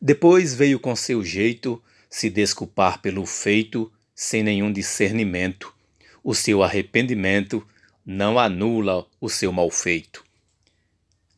Depois 0.00 0.54
veio 0.54 0.80
com 0.80 0.96
seu 0.96 1.24
jeito 1.24 1.82
se 2.08 2.30
desculpar 2.30 3.00
pelo 3.00 3.26
feito, 3.26 3.92
sem 4.14 4.42
nenhum 4.42 4.72
discernimento 4.72 5.74
o 6.22 6.34
seu 6.34 6.62
arrependimento 6.62 7.66
não 8.04 8.38
anula 8.38 9.06
o 9.20 9.28
seu 9.28 9.52
mal 9.52 9.70
feito. 9.70 10.24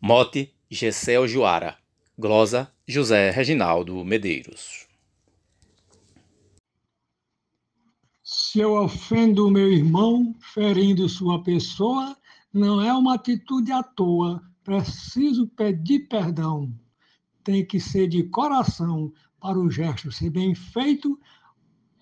Mote 0.00 0.52
Gessel 0.70 1.26
Joara. 1.28 1.76
Glosa 2.18 2.70
José 2.86 3.30
Reginaldo 3.30 4.04
Medeiros. 4.04 4.86
Se 8.22 8.60
eu 8.60 8.74
ofendo 8.74 9.46
o 9.46 9.50
meu 9.50 9.70
irmão, 9.70 10.34
ferindo 10.52 11.08
sua 11.08 11.42
pessoa, 11.42 12.16
não 12.52 12.82
é 12.82 12.92
uma 12.92 13.14
atitude 13.14 13.72
à 13.72 13.82
toa, 13.82 14.42
preciso 14.62 15.46
pedir 15.48 16.00
perdão. 16.08 16.70
Tem 17.44 17.64
que 17.64 17.80
ser 17.80 18.08
de 18.08 18.22
coração 18.24 19.12
para 19.40 19.58
o 19.58 19.70
gesto 19.70 20.12
ser 20.12 20.30
bem 20.30 20.54
feito, 20.54 21.18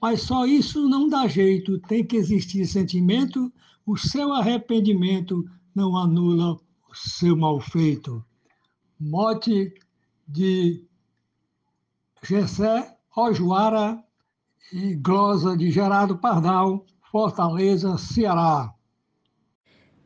mas 0.00 0.22
só 0.22 0.46
isso 0.46 0.88
não 0.88 1.08
dá 1.08 1.26
jeito. 1.26 1.78
Tem 1.80 2.04
que 2.04 2.16
existir 2.16 2.66
sentimento, 2.66 3.52
o 3.86 3.96
seu 3.96 4.32
arrependimento 4.32 5.44
não 5.74 5.96
anula 5.96 6.54
o 6.54 6.94
seu 6.94 7.36
mal 7.36 7.60
feito. 7.60 8.24
Mote 8.98 9.72
de 10.28 10.84
Gessé 12.22 12.96
Ojuara 13.16 14.04
e 14.72 14.94
glosa 14.94 15.56
de 15.56 15.70
Gerardo 15.70 16.18
Pardal, 16.18 16.84
Fortaleza, 17.10 17.96
Ceará. 17.98 18.72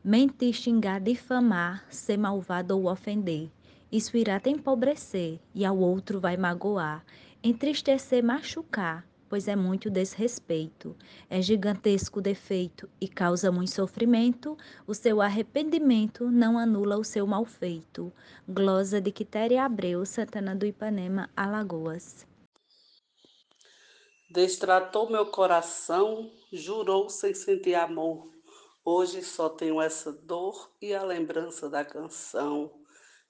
Mentir, 0.03 0.53
xingar, 0.53 1.01
difamar, 1.01 1.85
ser 1.89 2.17
malvado 2.17 2.77
ou 2.77 2.89
ofender. 2.89 3.51
Isso 3.91 4.17
irá 4.17 4.39
te 4.39 4.49
empobrecer 4.49 5.39
e 5.53 5.63
ao 5.63 5.77
outro 5.77 6.19
vai 6.19 6.35
magoar, 6.35 7.05
entristecer, 7.43 8.23
machucar, 8.23 9.07
pois 9.29 9.47
é 9.47 9.55
muito 9.55 9.89
desrespeito. 9.89 10.95
É 11.29 11.41
gigantesco 11.41 12.21
defeito 12.21 12.89
e 12.99 13.07
causa 13.07 13.51
muito 13.51 13.71
sofrimento. 13.71 14.57
O 14.87 14.93
seu 14.93 15.21
arrependimento 15.21 16.29
não 16.31 16.57
anula 16.57 16.97
o 16.97 17.03
seu 17.03 17.27
mal 17.27 17.45
feito. 17.45 18.11
Glosa 18.47 18.99
de 19.01 19.11
Quitéria 19.11 19.63
Abreu, 19.63 20.05
Santana 20.05 20.55
do 20.55 20.65
Ipanema, 20.65 21.29
Alagoas. 21.35 22.25
Destratou 24.29 25.09
meu 25.09 25.27
coração, 25.27 26.31
jurou 26.51 27.09
sem 27.09 27.33
sentir 27.33 27.75
amor. 27.75 28.29
Hoje 28.83 29.23
só 29.23 29.49
tenho 29.49 29.81
essa 29.81 30.11
dor 30.11 30.71
e 30.81 30.93
a 30.93 31.03
lembrança 31.03 31.69
da 31.69 31.85
canção. 31.85 32.84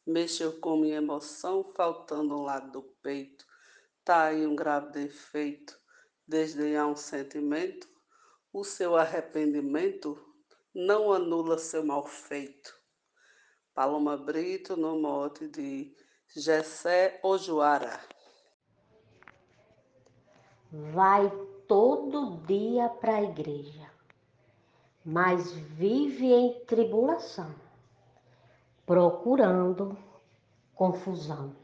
Mexeu 0.05 0.59
com 0.59 0.77
minha 0.77 0.97
emoção, 0.97 1.63
faltando 1.75 2.37
um 2.37 2.43
lado 2.43 2.71
do 2.71 2.81
peito. 3.01 3.45
Tá 4.03 4.25
aí 4.25 4.45
um 4.45 4.55
grave 4.55 4.91
defeito, 4.91 5.77
desdenhar 6.27 6.87
um 6.87 6.95
sentimento. 6.95 7.87
O 8.53 8.63
seu 8.63 8.95
arrependimento 8.95 10.17
não 10.73 11.11
anula 11.11 11.57
seu 11.57 11.83
mal 11.83 12.05
feito. 12.05 12.73
Paloma 13.73 14.15
Brito, 14.15 14.77
no 14.77 14.99
mote 14.99 15.47
de 15.47 15.93
Gessé 16.35 17.19
Ojuara 17.23 17.99
vai 20.93 21.31
todo 21.67 22.37
dia 22.45 22.89
para 22.89 23.15
a 23.15 23.23
igreja, 23.23 23.89
mas 25.03 25.51
vive 25.51 26.31
em 26.31 26.65
tribulação, 26.65 27.53
procurando 28.85 29.97
confusão. 30.73 31.55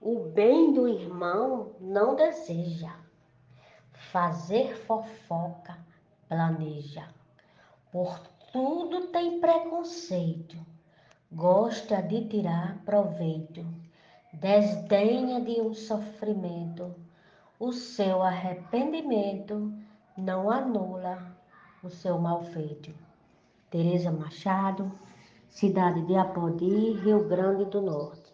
O 0.00 0.20
bem 0.20 0.72
do 0.72 0.86
irmão 0.86 1.72
não 1.80 2.14
deseja, 2.14 2.94
fazer 3.92 4.76
fofoca 4.76 5.76
planeja, 6.28 7.08
por 7.90 8.18
tudo 8.52 9.08
tem 9.08 9.40
preconceito, 9.40 10.56
gosta 11.32 12.02
de 12.02 12.28
tirar 12.28 12.78
proveito, 12.84 13.66
desdenha 14.32 15.40
de 15.40 15.60
um 15.60 15.74
sofrimento 15.74 16.94
o 17.58 17.72
seu 17.72 18.22
arrependimento 18.22 19.72
não 20.14 20.50
anula 20.50 21.34
o 21.82 21.88
seu 21.88 22.18
mal 22.18 22.42
feito. 22.42 22.94
Tereza 23.70 24.12
Machado, 24.12 24.92
cidade 25.58 26.02
de 26.02 26.14
Apodi, 26.14 26.92
Rio 26.92 27.26
Grande 27.26 27.64
do 27.64 27.80
Norte. 27.80 28.32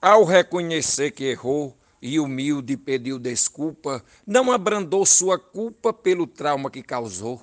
Ao 0.00 0.24
reconhecer 0.24 1.10
que 1.10 1.24
errou 1.24 1.76
e 2.00 2.18
humilde 2.20 2.76
pediu 2.76 3.18
desculpa, 3.18 4.02
não 4.26 4.52
abrandou 4.52 5.04
sua 5.04 5.38
culpa 5.38 5.92
pelo 5.92 6.26
trauma 6.26 6.70
que 6.70 6.82
causou. 6.82 7.42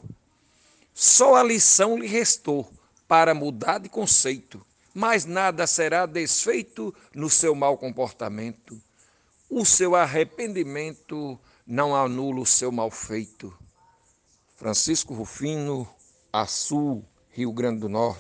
Só 0.94 1.36
a 1.36 1.44
lição 1.44 1.98
lhe 1.98 2.08
restou 2.08 2.72
para 3.08 3.34
mudar 3.34 3.80
de 3.80 3.90
conceito, 3.90 4.66
mas 4.94 5.26
nada 5.26 5.68
será 5.68 6.06
desfeito 6.06 6.94
no 7.14 7.30
seu 7.30 7.54
mau 7.54 7.78
comportamento 7.78 8.82
o 9.52 9.66
seu 9.66 9.98
arrependimento 9.98 11.38
não 11.68 11.94
anula 11.94 12.40
o 12.40 12.46
seu 12.46 12.72
mal 12.72 12.90
feito. 12.90 13.54
Francisco 14.56 15.14
Rufino, 15.14 15.86
Açu, 16.32 17.04
Rio 17.34 17.54
Grande 17.54 17.80
do 17.80 17.88
Norte. 17.88 18.20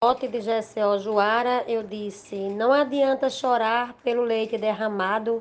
Pote 0.00 0.26
de 0.26 0.40
GCO 0.40 0.98
Juara, 0.98 1.62
eu 1.68 1.84
disse: 1.84 2.34
Não 2.34 2.72
adianta 2.72 3.30
chorar 3.30 3.94
pelo 4.02 4.24
leite 4.24 4.58
derramado, 4.58 5.40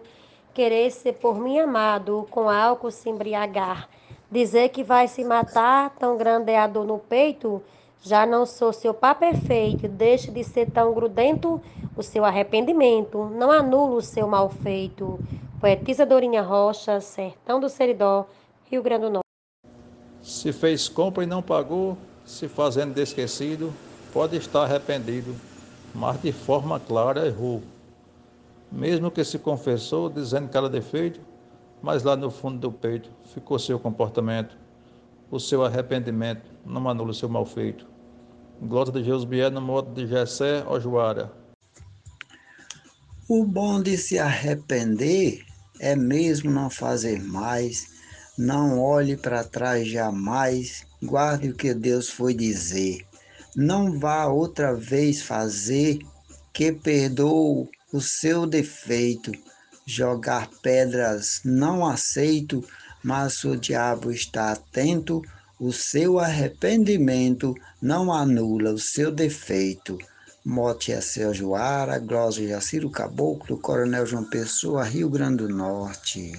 querer 0.53 0.91
ser 0.91 1.13
por 1.13 1.39
mim 1.39 1.57
amado, 1.57 2.27
com 2.29 2.47
álcool 2.47 2.91
se 2.91 3.09
embriagar. 3.09 3.89
Dizer 4.29 4.69
que 4.69 4.83
vai 4.83 5.07
se 5.07 5.23
matar, 5.23 5.89
tão 5.97 6.15
grande 6.17 6.51
é 6.51 6.59
a 6.59 6.67
dor 6.67 6.85
no 6.85 6.99
peito. 6.99 7.63
Já 8.03 8.27
não 8.27 8.45
sou 8.45 8.71
seu 8.71 8.93
pá 8.93 9.15
perfeito, 9.15 9.87
deixe 9.87 10.29
de 10.29 10.43
ser 10.43 10.69
tão 10.69 10.93
grudento 10.93 11.59
o 11.97 12.03
seu 12.03 12.23
arrependimento, 12.23 13.25
não 13.25 13.49
anula 13.51 13.95
o 13.95 14.01
seu 14.01 14.27
mal 14.27 14.49
feito. 14.49 15.19
Poetisa 15.59 16.05
Dorinha 16.05 16.43
Rocha, 16.43 17.01
Sertão 17.01 17.59
do 17.59 17.67
Seridó, 17.67 18.27
Rio 18.69 18.83
Grande 18.83 19.05
do 19.05 19.09
Norte. 19.09 19.25
Se 20.21 20.53
fez 20.53 20.87
compra 20.87 21.23
e 21.23 21.27
não 21.27 21.41
pagou, 21.41 21.97
se 22.31 22.47
fazendo 22.47 22.93
de 22.93 23.01
esquecido, 23.01 23.73
pode 24.13 24.37
estar 24.37 24.63
arrependido, 24.63 25.35
mas 25.93 26.19
de 26.21 26.31
forma 26.31 26.79
clara 26.79 27.27
errou. 27.27 27.61
Mesmo 28.71 29.11
que 29.11 29.21
se 29.25 29.37
confessou 29.37 30.09
dizendo 30.09 30.47
que 30.47 30.55
era 30.55 30.69
defeito, 30.69 31.19
mas 31.81 32.03
lá 32.03 32.15
no 32.15 32.31
fundo 32.31 32.57
do 32.57 32.71
peito 32.71 33.09
ficou 33.33 33.59
seu 33.59 33.77
comportamento. 33.77 34.57
O 35.29 35.39
seu 35.41 35.65
arrependimento 35.65 36.49
não 36.65 36.89
anula 36.89 37.11
o 37.11 37.13
seu 37.13 37.27
mal 37.27 37.45
feito. 37.45 37.85
Glória 38.61 38.93
de 38.93 39.03
Jesus 39.03 39.25
Bier 39.25 39.51
no 39.51 39.61
modo 39.61 39.93
de 39.93 40.07
Jessé 40.07 40.63
Ojuara. 40.65 41.33
O 43.27 43.45
bom 43.45 43.81
de 43.81 43.97
se 43.97 44.17
arrepender 44.17 45.43
é 45.81 45.97
mesmo 45.97 46.49
não 46.49 46.69
fazer 46.69 47.21
mais, 47.21 47.87
não 48.37 48.79
olhe 48.79 49.17
para 49.17 49.43
trás 49.43 49.85
jamais, 49.85 50.85
guarde 51.01 51.49
o 51.49 51.55
que 51.55 51.73
Deus 51.73 52.09
foi 52.09 52.33
dizer. 52.33 53.05
Não 53.55 53.99
vá 53.99 54.27
outra 54.27 54.73
vez 54.73 55.21
fazer, 55.21 55.99
que 56.53 56.71
perdoou 56.71 57.69
o 57.91 57.99
seu 58.01 58.45
defeito. 58.45 59.31
Jogar 59.85 60.49
pedras 60.61 61.41
não 61.43 61.85
aceito, 61.85 62.63
mas 63.03 63.43
o 63.43 63.57
diabo 63.57 64.11
está 64.11 64.51
atento 64.51 65.21
o 65.63 65.71
seu 65.71 66.17
arrependimento 66.17 67.53
não 67.79 68.11
anula 68.11 68.73
o 68.73 68.79
seu 68.79 69.11
defeito. 69.11 69.95
Mote 70.43 70.91
é 70.91 70.99
seu 70.99 71.31
Joara, 71.35 71.99
Glória 71.99 72.47
Jaciro 72.47 72.89
Caboclo, 72.89 73.59
Coronel 73.59 74.07
João 74.07 74.23
Pessoa, 74.23 74.83
Rio 74.83 75.07
Grande 75.07 75.43
do 75.45 75.49
Norte. 75.49 76.33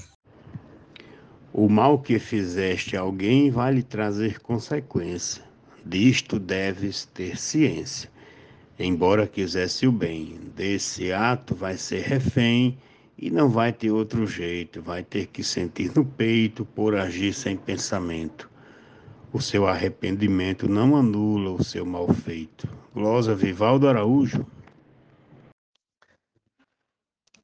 O 1.55 1.69
mal 1.69 1.99
que 1.99 2.19
fizeste 2.19 2.97
a 2.97 3.03
alguém 3.03 3.51
vai 3.51 3.75
lhe 3.75 3.83
trazer 3.83 4.41
consequência. 4.41 5.43
Disto 5.85 6.39
deves 6.39 7.05
ter 7.05 7.37
ciência. 7.37 8.11
Embora 8.79 9.27
quisesse 9.27 9.87
o 9.87 9.93
bem, 9.93 10.39
desse 10.57 11.13
ato 11.13 11.55
vai 11.55 11.77
ser 11.77 12.05
refém 12.05 12.79
e 13.19 13.31
não 13.31 13.51
vai 13.51 13.71
ter 13.71 13.91
outro 13.91 14.27
jeito, 14.27 14.81
vai 14.81 15.05
ter 15.05 15.27
que 15.27 15.45
sentir 15.45 15.93
no 15.95 16.07
peito 16.07 16.65
por 16.65 16.95
agir 16.95 17.35
sem 17.35 17.55
pensamento. 17.55 18.49
O 19.31 19.39
seu 19.39 19.67
arrependimento 19.67 20.67
não 20.67 20.97
anula 20.97 21.51
o 21.51 21.63
seu 21.63 21.85
mal 21.85 22.09
feito. 22.15 22.67
Glosa 22.95 23.35
Vivaldo 23.35 23.87
Araújo. 23.87 24.47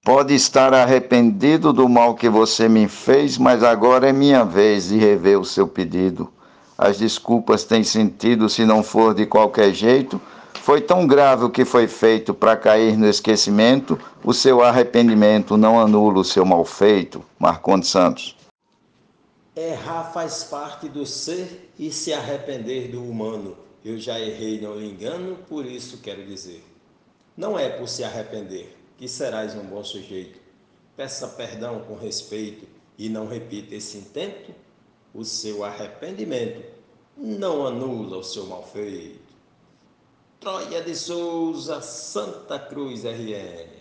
Pode 0.09 0.35
estar 0.35 0.73
arrependido 0.73 1.71
do 1.71 1.87
mal 1.87 2.15
que 2.15 2.31
você 2.31 2.67
me 2.67 2.89
fez, 2.89 3.37
mas 3.37 3.63
agora 3.63 4.09
é 4.09 4.13
minha 4.13 4.43
vez 4.43 4.89
de 4.89 4.97
rever 4.97 5.39
o 5.39 5.45
seu 5.45 5.69
pedido. 5.69 6.33
As 6.79 6.97
desculpas 6.97 7.63
têm 7.63 7.85
sentido 7.85 8.49
se 8.49 8.65
não 8.65 8.83
for 8.83 9.15
de 9.15 9.27
qualquer 9.27 9.75
jeito. 9.75 10.19
Foi 10.63 10.81
tão 10.81 11.07
grave 11.07 11.45
o 11.45 11.51
que 11.51 11.63
foi 11.63 11.87
feito 11.87 12.33
para 12.33 12.57
cair 12.57 12.97
no 12.97 13.07
esquecimento, 13.07 14.01
o 14.25 14.33
seu 14.33 14.63
arrependimento 14.63 15.59
não 15.59 15.79
anula 15.79 16.21
o 16.21 16.25
seu 16.25 16.43
mal 16.43 16.65
feito. 16.65 17.23
Marcondes 17.39 17.91
Santos. 17.91 18.35
Errar 19.55 20.05
faz 20.05 20.43
parte 20.43 20.89
do 20.89 21.05
ser 21.05 21.71
e 21.79 21.93
se 21.93 22.15
arrepender 22.15 22.91
do 22.91 23.05
humano. 23.05 23.59
Eu 23.85 23.99
já 23.99 24.19
errei, 24.19 24.59
não 24.59 24.75
lhe 24.75 24.89
engano, 24.89 25.37
por 25.47 25.67
isso 25.67 25.99
quero 25.99 26.25
dizer. 26.25 26.65
Não 27.37 27.59
é 27.59 27.69
por 27.69 27.87
se 27.87 28.03
arrepender 28.03 28.78
que 28.99 29.09
serás 29.09 29.55
um 29.55 29.63
bom 29.63 29.83
sujeito. 29.83 30.41
Peça 30.97 31.29
perdão 31.29 31.81
com 31.85 31.95
respeito 31.95 32.67
e 32.99 33.09
não 33.09 33.29
repita 33.29 33.77
esse 33.77 33.97
intento. 33.97 34.53
O 35.15 35.25
seu 35.25 35.65
arrependimento 35.65 36.63
não 37.17 37.67
anula 37.67 38.19
o 38.19 38.25
seu 38.25 38.45
mal 38.47 38.67
feito. 38.67 39.21
Troia 40.41 40.83
de 40.83 40.95
Souza, 40.95 41.81
Santa 41.81 42.59
Cruz 42.59 43.05
RN. 43.05 43.79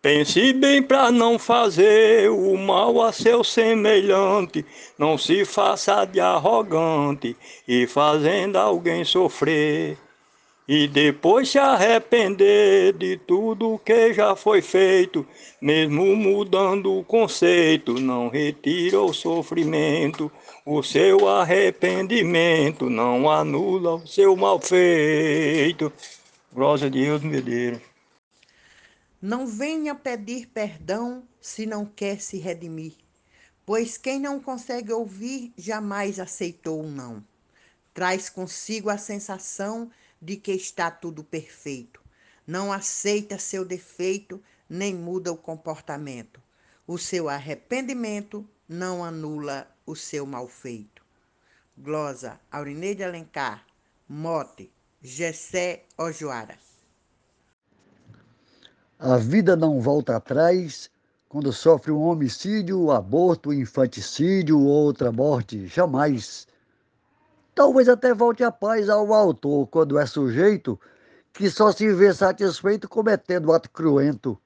Pense 0.00 0.52
bem 0.52 0.82
para 0.82 1.10
não 1.10 1.38
fazer 1.38 2.30
o 2.30 2.58
mal 2.58 3.00
a 3.00 3.10
seu 3.10 3.42
semelhante, 3.42 4.64
não 4.98 5.16
se 5.16 5.46
faça 5.46 6.04
de 6.04 6.20
arrogante 6.20 7.34
e 7.66 7.86
fazendo 7.86 8.56
alguém 8.56 9.02
sofrer. 9.02 9.96
E 10.66 10.88
depois 10.88 11.50
se 11.50 11.58
arrepender 11.58 12.94
de 12.94 13.18
tudo 13.18 13.78
que 13.84 14.14
já 14.14 14.34
foi 14.34 14.62
feito, 14.62 15.26
mesmo 15.60 16.16
mudando 16.16 16.98
o 16.98 17.04
conceito, 17.04 18.00
não 18.00 18.30
retira 18.30 18.98
o 18.98 19.12
sofrimento. 19.12 20.32
O 20.64 20.82
seu 20.82 21.28
arrependimento 21.28 22.88
não 22.88 23.30
anula 23.30 23.96
o 23.96 24.06
seu 24.06 24.34
mal 24.34 24.58
feito. 24.58 25.92
Glória 26.50 26.86
a 26.86 26.90
Deus, 26.90 27.22
Medeiros. 27.22 27.82
Não 29.20 29.46
venha 29.46 29.94
pedir 29.94 30.46
perdão 30.46 31.24
se 31.42 31.66
não 31.66 31.84
quer 31.84 32.22
se 32.22 32.38
redimir, 32.38 32.94
pois 33.66 33.98
quem 33.98 34.18
não 34.18 34.40
consegue 34.40 34.94
ouvir 34.94 35.52
jamais 35.58 36.18
aceitou 36.18 36.82
um 36.82 36.90
não. 36.90 37.22
Traz 37.92 38.30
consigo 38.30 38.88
a 38.88 38.96
sensação 38.96 39.86
de 39.86 40.03
que 40.36 40.52
está 40.52 40.90
tudo 40.90 41.22
perfeito. 41.22 42.00
Não 42.46 42.72
aceita 42.72 43.38
seu 43.38 43.64
defeito, 43.64 44.42
nem 44.68 44.94
muda 44.94 45.32
o 45.32 45.36
comportamento. 45.36 46.40
O 46.86 46.98
seu 46.98 47.28
arrependimento 47.28 48.46
não 48.68 49.04
anula 49.04 49.66
o 49.86 49.94
seu 49.94 50.26
mal 50.26 50.48
feito. 50.48 51.02
Glosa 51.76 52.38
Aurineide 52.50 53.02
Alencar, 53.02 53.64
Mote, 54.08 54.70
Gessé 55.02 55.84
Ojoara. 55.98 56.58
A 58.98 59.16
vida 59.16 59.56
não 59.56 59.80
volta 59.80 60.16
atrás 60.16 60.90
quando 61.28 61.52
sofre 61.52 61.90
um 61.90 62.02
homicídio, 62.02 62.90
aborto, 62.90 63.52
infanticídio 63.52 64.58
ou 64.60 64.66
outra 64.66 65.10
morte, 65.10 65.66
jamais. 65.66 66.46
Talvez 67.54 67.88
até 67.88 68.12
volte 68.12 68.42
a 68.42 68.50
paz 68.50 68.88
ao 68.88 69.12
autor 69.12 69.68
quando 69.68 69.98
é 69.98 70.06
sujeito 70.06 70.78
que 71.32 71.48
só 71.50 71.70
se 71.72 71.92
vê 71.92 72.12
satisfeito 72.12 72.88
cometendo 72.88 73.52
ato 73.52 73.70
cruento. 73.70 74.40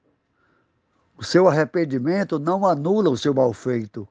O 1.17 1.23
seu 1.23 1.47
arrependimento 1.47 2.39
não 2.39 2.65
anula 2.65 3.09
o 3.09 3.17
seu 3.17 3.33
mal 3.33 3.51
feito. 3.53 4.07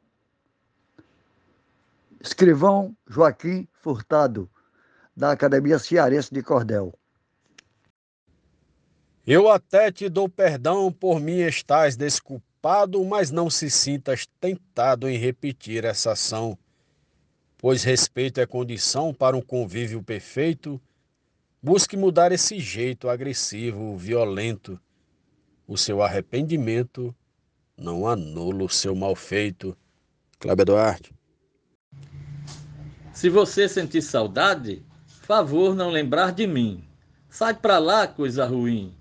Escrivão 2.21 2.97
Joaquim 3.07 3.69
Furtado, 3.73 4.51
da 5.17 5.33
Academia 5.33 5.79
Cearense 5.79 6.35
de 6.35 6.43
Cordel. 6.43 6.93
Eu 9.27 9.49
até 9.49 9.93
te 9.93 10.09
dou 10.09 10.29
perdão 10.29 10.93
por 10.93 11.21
mim 11.21 11.39
estás 11.41 11.97
desculpado, 11.97 13.05
mas 13.05 13.31
não 13.31 13.49
se 13.49 13.71
sintas 13.71 14.27
tentado 14.41 15.09
em 15.09 15.17
repetir 15.17 15.85
essa 15.85 16.13
ação, 16.13 16.59
pois 17.59 17.85
respeito 17.85 18.41
é 18.41 18.47
condição 18.47 19.13
para 19.13 19.37
um 19.37 19.43
convívio 19.43 20.03
perfeito. 20.03 20.81
Busque 21.63 21.97
mudar 21.97 22.33
esse 22.33 22.59
jeito 22.59 23.09
agressivo, 23.09 23.97
violento. 23.97 24.81
O 25.67 25.77
seu 25.77 26.01
arrependimento 26.01 27.15
não 27.77 28.09
anula 28.09 28.65
o 28.65 28.69
seu 28.69 28.95
mal 28.95 29.15
feito. 29.15 29.77
Cláudio 30.39 30.65
Duarte. 30.65 31.13
Se 33.13 33.29
você 33.29 33.69
sentir 33.69 34.01
saudade, 34.01 34.83
favor 35.07 35.75
não 35.75 35.91
lembrar 35.91 36.33
de 36.33 36.47
mim. 36.47 36.83
Sai 37.29 37.53
pra 37.53 37.79
lá, 37.79 38.07
coisa 38.07 38.47
ruim 38.47 38.97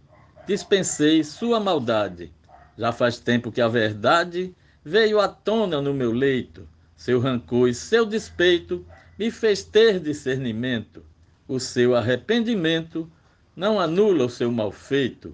dispensei 0.48 1.24
sua 1.26 1.60
maldade. 1.60 2.32
Já 2.78 2.94
faz 2.94 3.20
tempo 3.20 3.52
que 3.52 3.60
a 3.60 3.68
verdade 3.68 4.56
veio 4.84 5.20
à 5.20 5.28
tona 5.28 5.82
no 5.82 5.94
meu 5.94 6.14
leito. 6.14 6.68
Seu 6.98 7.20
rancor 7.20 7.70
e 7.70 7.76
seu 7.76 8.06
despeito 8.06 8.84
me 9.18 9.30
fez 9.30 9.64
ter 9.64 10.00
discernimento. 10.00 11.04
O 11.48 11.60
seu 11.60 11.96
arrependimento 11.96 13.10
não 13.56 13.80
anula 13.80 14.26
o 14.26 14.30
seu 14.30 14.52
mal 14.52 14.72
feito. 14.72 15.34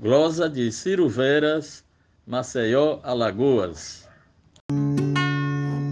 Glosa 0.00 0.48
de 0.48 0.72
Ciro 0.72 1.08
Veras, 1.08 1.84
Maceió, 2.26 2.98
Alagoas. 3.02 4.08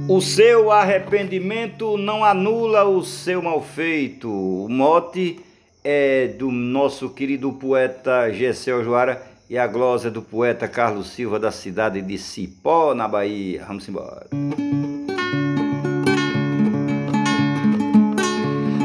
O 0.09 0.21
seu 0.21 0.73
arrependimento 0.73 1.97
não 1.97 2.25
anula 2.25 2.85
o 2.85 3.05
seu 3.05 3.41
mal 3.43 3.63
feito. 3.63 4.29
O 4.29 4.69
mote 4.69 5.39
é 5.85 6.27
do 6.27 6.51
nosso 6.51 7.11
querido 7.11 7.53
poeta 7.53 8.33
Gessel 8.33 8.83
Joara 8.83 9.30
e 9.51 9.59
a 9.59 9.67
glosa 9.67 10.09
do 10.09 10.23
poeta 10.23 10.69
Carlos 10.69 11.09
Silva 11.09 11.37
da 11.37 11.51
cidade 11.51 12.01
de 12.01 12.17
Cipó, 12.17 12.95
na 12.95 13.09
Bahia. 13.09 13.65
Vamos 13.67 13.89
embora. 13.89 14.29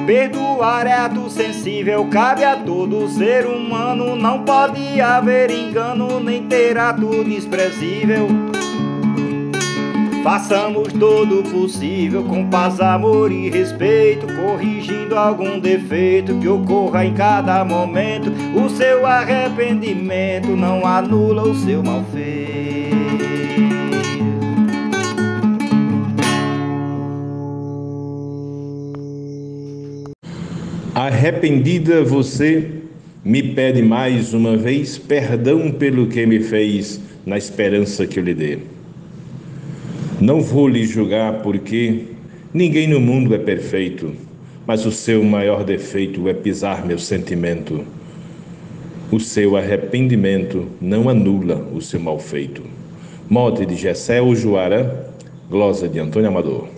Perdoar 0.08 0.88
é 0.88 0.93
ato 0.93 1.30
sensível, 1.30 2.10
cabe 2.10 2.43
a 2.43 2.56
todo 2.56 3.08
ser 3.10 3.45
humano. 3.45 4.15
Não 4.15 4.43
pode 4.43 4.99
haver 4.99 5.51
engano, 5.51 6.19
nem 6.19 6.47
ter 6.47 6.80
ato 6.80 7.23
desprezível. 7.23 8.55
Façamos 10.25 10.91
todo 10.91 11.41
o 11.41 11.43
possível 11.43 12.23
com 12.23 12.49
paz, 12.49 12.79
amor 12.79 13.31
e 13.31 13.47
respeito, 13.47 14.25
corrigindo 14.25 15.15
algum 15.15 15.59
defeito 15.59 16.39
que 16.39 16.47
ocorra 16.47 17.05
em 17.05 17.13
cada 17.13 17.63
momento. 17.63 18.31
O 18.55 18.67
seu 18.67 19.05
arrependimento 19.05 20.47
não 20.47 20.83
anula 20.83 21.43
o 21.43 21.53
seu 21.53 21.83
mal 21.83 22.03
feito. 22.11 22.95
Arrependida 30.95 32.03
você 32.03 32.71
me 33.23 33.43
pede 33.53 33.83
mais 33.83 34.33
uma 34.33 34.57
vez 34.57 34.97
perdão 34.97 35.71
pelo 35.71 36.07
que 36.07 36.25
me 36.25 36.39
fez, 36.39 36.99
na 37.23 37.38
esperança 37.38 38.07
que 38.07 38.19
eu 38.19 38.23
lhe 38.23 38.33
dê. 38.33 38.74
Não 40.25 40.41
vou 40.41 40.67
lhe 40.67 40.88
julgar 40.88 41.43
porque 41.43 42.07
ninguém 42.51 42.88
no 42.88 42.99
mundo 42.99 43.35
é 43.35 43.38
perfeito, 43.38 44.11
mas 44.65 44.83
o 44.83 44.91
seu 44.91 45.23
maior 45.23 45.63
defeito 45.63 46.27
é 46.27 46.33
pisar 46.33 46.83
meu 46.83 46.97
sentimento. 46.97 47.85
O 49.11 49.19
seu 49.19 49.55
arrependimento 49.55 50.67
não 50.81 51.09
anula 51.09 51.57
o 51.71 51.79
seu 51.79 51.99
mal 51.99 52.17
feito. 52.17 52.63
Mote 53.29 53.67
de 53.67 53.75
Gessé 53.75 54.19
Juara, 54.33 55.13
glosa 55.47 55.88
de 55.88 55.99
Antônio 55.99 56.29
Amador. 56.29 56.69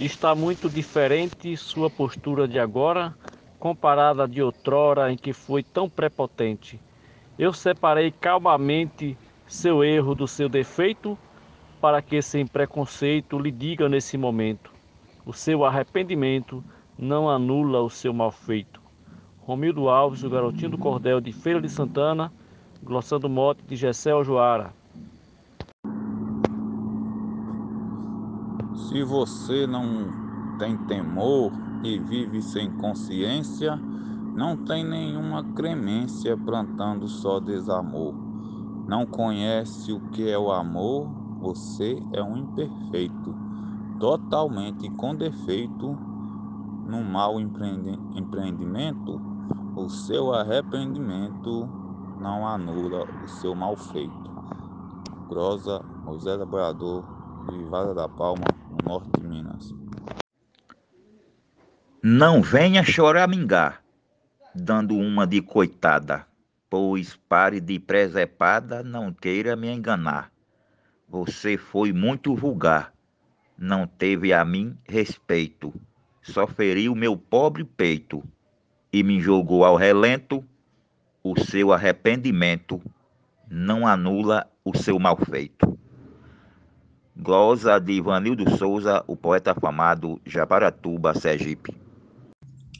Está 0.00 0.34
muito 0.34 0.68
diferente 0.68 1.56
sua 1.56 1.88
postura 1.88 2.48
de 2.48 2.58
agora 2.58 3.14
comparada 3.60 4.26
de 4.26 4.42
outrora 4.42 5.12
em 5.12 5.16
que 5.16 5.32
foi 5.32 5.62
tão 5.62 5.88
prepotente. 5.88 6.80
Eu 7.38 7.52
separei 7.52 8.10
calmamente 8.10 9.16
seu 9.46 9.84
erro 9.84 10.16
do 10.16 10.26
seu 10.26 10.48
defeito 10.48 11.16
para 11.84 12.00
que 12.00 12.22
sem 12.22 12.46
preconceito 12.46 13.38
lhe 13.38 13.50
diga 13.50 13.90
nesse 13.90 14.16
momento: 14.16 14.72
o 15.26 15.34
seu 15.34 15.66
arrependimento 15.66 16.64
não 16.98 17.28
anula 17.28 17.82
o 17.82 17.90
seu 17.90 18.10
mal 18.10 18.30
feito. 18.30 18.80
Romildo 19.40 19.90
Alves, 19.90 20.24
o 20.24 20.30
garotinho 20.30 20.70
do 20.70 20.78
cordel 20.78 21.20
de 21.20 21.30
Feira 21.30 21.60
de 21.60 21.68
Santana, 21.68 22.32
glossando 22.82 23.28
mote 23.28 23.62
de 23.66 23.76
Gessel 23.76 24.24
Joara. 24.24 24.72
Se 28.88 29.02
você 29.04 29.66
não 29.66 30.56
tem 30.58 30.78
temor 30.86 31.52
e 31.84 31.98
vive 31.98 32.40
sem 32.40 32.70
consciência, 32.78 33.76
não 34.34 34.56
tem 34.56 34.82
nenhuma 34.82 35.44
cremência 35.52 36.34
plantando 36.34 37.06
só 37.08 37.38
desamor. 37.40 38.14
Não 38.88 39.04
conhece 39.04 39.92
o 39.92 40.00
que 40.08 40.30
é 40.30 40.38
o 40.38 40.50
amor, 40.50 41.23
você 41.44 42.02
é 42.14 42.22
um 42.22 42.38
imperfeito, 42.38 43.36
totalmente 44.00 44.88
com 44.92 45.14
defeito 45.14 45.94
no 46.86 47.04
mau 47.04 47.38
empreendimento. 47.38 49.20
O 49.76 49.86
seu 49.90 50.32
arrependimento 50.32 51.68
não 52.18 52.46
anula 52.48 53.04
o 53.22 53.28
seu 53.28 53.54
mal 53.54 53.76
feito. 53.76 54.24
Grosa 55.28 55.84
José 56.06 56.34
Trabalhador 56.34 57.04
de 57.50 57.62
Vara 57.64 57.92
da 57.92 58.08
Palma, 58.08 58.44
no 58.70 58.88
norte 58.88 59.10
de 59.20 59.26
Minas. 59.26 59.74
Não 62.02 62.40
venha 62.40 62.82
choramingar, 62.82 63.82
dando 64.54 64.94
uma 64.94 65.26
de 65.26 65.42
coitada, 65.42 66.26
pois 66.70 67.16
pare 67.28 67.60
de 67.60 67.78
presepada, 67.78 68.82
não 68.82 69.12
queira 69.12 69.54
me 69.56 69.70
enganar. 69.70 70.33
Você 71.16 71.56
foi 71.56 71.92
muito 71.92 72.34
vulgar, 72.34 72.92
não 73.56 73.86
teve 73.86 74.32
a 74.32 74.44
mim 74.44 74.76
respeito. 74.82 75.72
só 76.20 76.44
feriu 76.44 76.92
meu 76.92 77.16
pobre 77.16 77.62
peito 77.62 78.20
e 78.92 79.00
me 79.04 79.20
jogou 79.20 79.64
ao 79.64 79.76
relento, 79.76 80.44
o 81.22 81.38
seu 81.38 81.72
arrependimento 81.72 82.82
não 83.48 83.86
anula 83.86 84.50
o 84.64 84.76
seu 84.76 84.98
mal 84.98 85.16
feito. 85.16 85.78
Glosa 87.16 87.78
de 87.78 87.92
Ivanildo 87.92 88.50
Souza, 88.56 89.04
o 89.06 89.14
poeta 89.14 89.52
afamado 89.52 90.20
Jabaratuba, 90.26 91.14
Sergipe. 91.14 91.76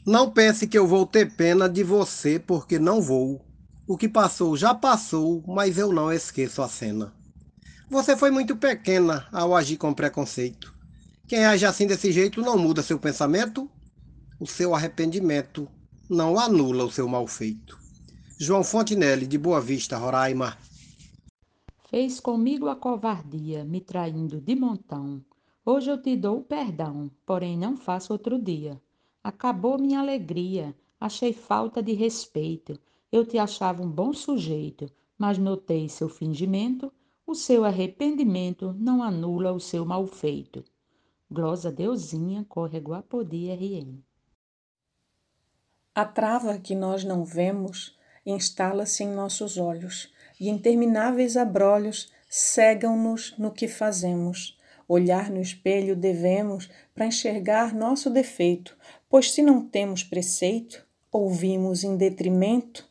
Não 0.05 0.29
pense 0.29 0.67
que 0.67 0.77
eu 0.77 0.85
vou 0.85 1.05
ter 1.05 1.31
pena 1.37 1.69
de 1.69 1.85
você, 1.85 2.37
porque 2.37 2.77
não 2.77 3.01
vou. 3.01 3.45
O 3.87 3.95
que 3.95 4.09
passou 4.09 4.57
já 4.57 4.75
passou, 4.75 5.41
mas 5.47 5.77
eu 5.77 5.93
não 5.93 6.11
esqueço 6.11 6.61
a 6.61 6.67
cena. 6.67 7.13
Você 7.89 8.17
foi 8.17 8.31
muito 8.31 8.55
pequena 8.55 9.27
ao 9.31 9.55
agir 9.55 9.77
com 9.77 9.93
preconceito. 9.93 10.73
Quem 11.27 11.45
age 11.45 11.65
assim 11.65 11.85
desse 11.85 12.11
jeito 12.11 12.41
não 12.41 12.57
muda 12.57 12.81
seu 12.81 12.99
pensamento, 12.99 13.69
o 14.39 14.47
seu 14.47 14.73
arrependimento 14.73 15.67
não 16.09 16.39
anula 16.39 16.83
o 16.83 16.91
seu 16.91 17.07
mal 17.07 17.27
feito. 17.27 17.77
João 18.39 18.63
Fontinelli, 18.63 19.25
de 19.27 19.37
Boa 19.37 19.61
Vista, 19.61 19.97
Roraima. 19.97 20.57
Fez 21.89 22.19
comigo 22.19 22.67
a 22.67 22.75
covardia, 22.75 23.63
me 23.63 23.79
traindo 23.79 24.41
de 24.41 24.55
montão. 24.55 25.23
Hoje 25.63 25.89
eu 25.89 26.01
te 26.01 26.15
dou 26.15 26.41
perdão, 26.41 27.09
porém 27.25 27.57
não 27.57 27.77
faço 27.77 28.11
outro 28.13 28.37
dia. 28.41 28.81
Acabou 29.23 29.79
minha 29.79 29.99
alegria, 29.99 30.75
achei 30.99 31.33
falta 31.33 31.81
de 31.81 31.93
respeito. 31.93 32.77
Eu 33.11 33.25
te 33.25 33.37
achava 33.37 33.81
um 33.81 33.89
bom 33.89 34.11
sujeito, 34.11 34.91
mas 35.17 35.37
notei 35.37 35.87
seu 35.87 36.09
fingimento, 36.09 36.91
o 37.27 37.33
seu 37.33 37.65
arrependimento 37.65 38.75
não 38.77 39.01
anula 39.01 39.51
o 39.51 39.59
seu 39.59 39.83
mal 39.83 40.05
feito. 40.05 40.63
Glosa 41.29 41.71
Deusinha, 41.71 42.45
Córrego 42.47 42.93
Apodi, 42.93 43.49
RN. 43.49 43.99
A 45.95 46.05
trava 46.05 46.59
que 46.59 46.75
nós 46.75 47.03
não 47.03 47.25
vemos 47.25 47.97
instala-se 48.23 49.03
em 49.03 49.07
nossos 49.07 49.57
olhos 49.57 50.13
e 50.39 50.49
intermináveis 50.49 51.35
abrolhos 51.35 52.11
cegam-nos 52.29 53.35
no 53.39 53.51
que 53.51 53.67
fazemos. 53.67 54.55
Olhar 54.87 55.31
no 55.31 55.41
espelho 55.41 55.95
devemos 55.95 56.69
para 56.93 57.07
enxergar 57.07 57.73
nosso 57.73 58.11
defeito, 58.11 58.77
pois 59.09 59.31
se 59.31 59.41
não 59.41 59.67
temos 59.67 60.03
preceito, 60.03 60.85
ouvimos 61.11 61.83
em 61.83 61.97
detrimento, 61.97 62.87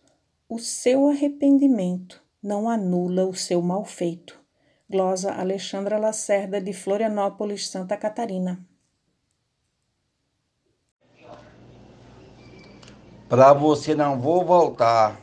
o 0.48 0.58
seu 0.58 1.08
arrependimento 1.08 2.23
não 2.44 2.68
anula 2.68 3.24
o 3.24 3.32
seu 3.32 3.62
mal 3.62 3.86
feito. 3.86 4.38
Glosa 4.86 5.32
Alexandra 5.32 5.98
Lacerda, 5.98 6.60
de 6.60 6.74
Florianópolis, 6.74 7.70
Santa 7.70 7.96
Catarina. 7.96 8.60
Para 13.30 13.54
você 13.54 13.94
não 13.94 14.20
vou 14.20 14.44
voltar. 14.44 15.18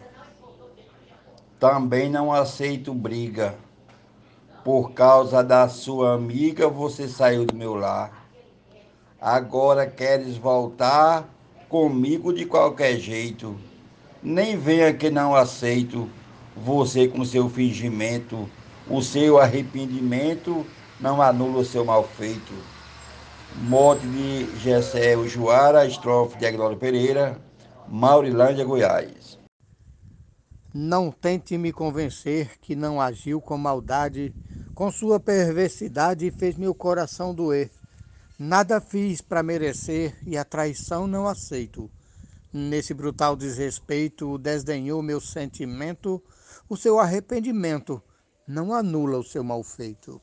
Também 1.60 2.10
não 2.10 2.34
aceito 2.34 2.92
briga. 2.92 3.54
Por 4.66 4.94
causa 4.94 5.44
da 5.44 5.70
sua 5.70 6.16
amiga, 6.16 6.68
você 6.68 7.08
saiu 7.08 7.46
do 7.46 7.56
meu 7.56 7.76
lar. 7.76 8.28
Agora 9.20 9.86
queres 9.86 10.38
voltar 10.38 11.30
comigo 11.70 12.34
de 12.34 12.48
qualquer 12.48 12.98
jeito. 12.98 13.56
Nem 14.24 14.58
venha 14.58 14.92
que 14.92 15.12
não 15.12 15.36
aceito 15.36 16.10
você 16.56 17.08
com 17.08 17.24
seu 17.24 17.50
fingimento. 17.50 18.50
O 18.90 19.02
seu 19.02 19.40
arrependimento 19.40 20.66
não 21.00 21.22
anula 21.22 21.60
o 21.60 21.66
seu 21.66 21.86
mal 21.86 22.04
feito. 22.04 22.54
Morte 23.64 24.06
de 24.08 24.60
Gessé 24.60 25.16
Ujuara, 25.18 25.86
estrofe 25.86 26.38
de 26.38 26.46
Aguilera 26.46 26.76
Pereira, 26.76 27.42
Maurilândia, 27.88 28.64
Goiás. 28.64 29.38
Não 30.74 31.12
tente 31.12 31.58
me 31.58 31.74
convencer 31.74 32.58
que 32.62 32.76
não 32.76 33.02
agiu 33.02 33.42
com 33.42 33.58
maldade, 33.58 34.34
com 34.74 34.90
sua 34.90 35.20
perversidade 35.20 36.32
fez 36.32 36.56
meu 36.56 36.74
coração 36.74 37.36
doer. 37.36 37.70
Nada 38.40 38.80
fiz 38.80 39.22
para 39.22 39.44
merecer 39.44 40.16
e 40.26 40.38
a 40.38 40.46
traição 40.46 41.06
não 41.06 41.28
aceito. 41.28 41.92
Nesse 42.54 42.94
brutal 42.94 43.36
desrespeito, 43.36 44.38
desdenhou 44.38 45.02
meu 45.02 45.22
sentimento, 45.22 46.24
o 46.70 46.76
seu 46.76 47.00
arrependimento 47.00 48.02
não 48.48 48.74
anula 48.74 49.18
o 49.18 49.24
seu 49.24 49.44
mal 49.44 49.64
feito. 49.64 50.22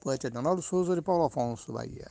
Poeta 0.00 0.30
Donaldo 0.30 0.62
Souza 0.62 0.94
de 0.94 1.02
Paulo 1.02 1.24
Afonso, 1.24 1.72
Bahia. 1.72 2.10